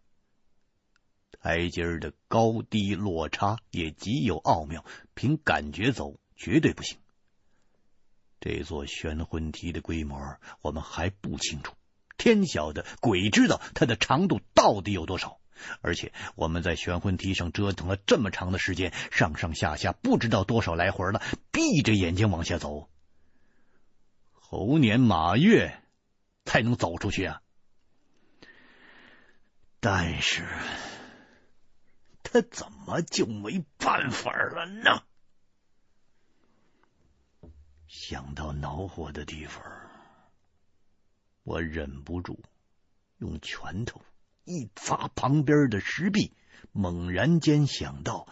[1.41, 4.85] 台阶儿的高低落差也极有奥妙，
[5.15, 6.99] 凭感觉走绝对不行。
[8.41, 11.75] 这座悬魂梯的规模我们还不清楚，
[12.17, 15.39] 天晓得，鬼知道它的长度到底有多少。
[15.81, 22.91] 而且我们在悬魂梯上折腾了这么长的时间，上上下下不知道多少来回了，闭着眼睛往下走，
[24.33, 25.81] 猴年马月
[26.45, 27.41] 才能走出去啊！
[29.89, 30.45] 但是，
[32.25, 35.05] 他怎么就没办法了呢？
[37.87, 39.63] 想到恼火的地方，
[41.45, 42.43] 我忍不住
[43.19, 44.03] 用拳头。
[44.43, 46.35] 一砸旁边的石壁，
[46.73, 48.27] 猛然间想到：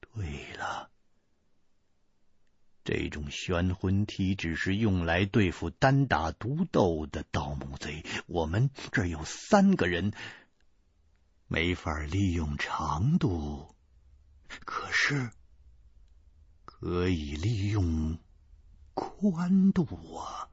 [0.00, 0.89] 对了，
[2.92, 8.04] 这种玄魂梯只是用来对付单打独斗的盗墓贼。
[8.26, 10.12] 我们这有三个人，
[11.46, 13.76] 没法利用长度，
[14.64, 15.30] 可是
[16.64, 18.18] 可以利用
[18.94, 19.84] 宽度
[20.16, 20.49] 啊。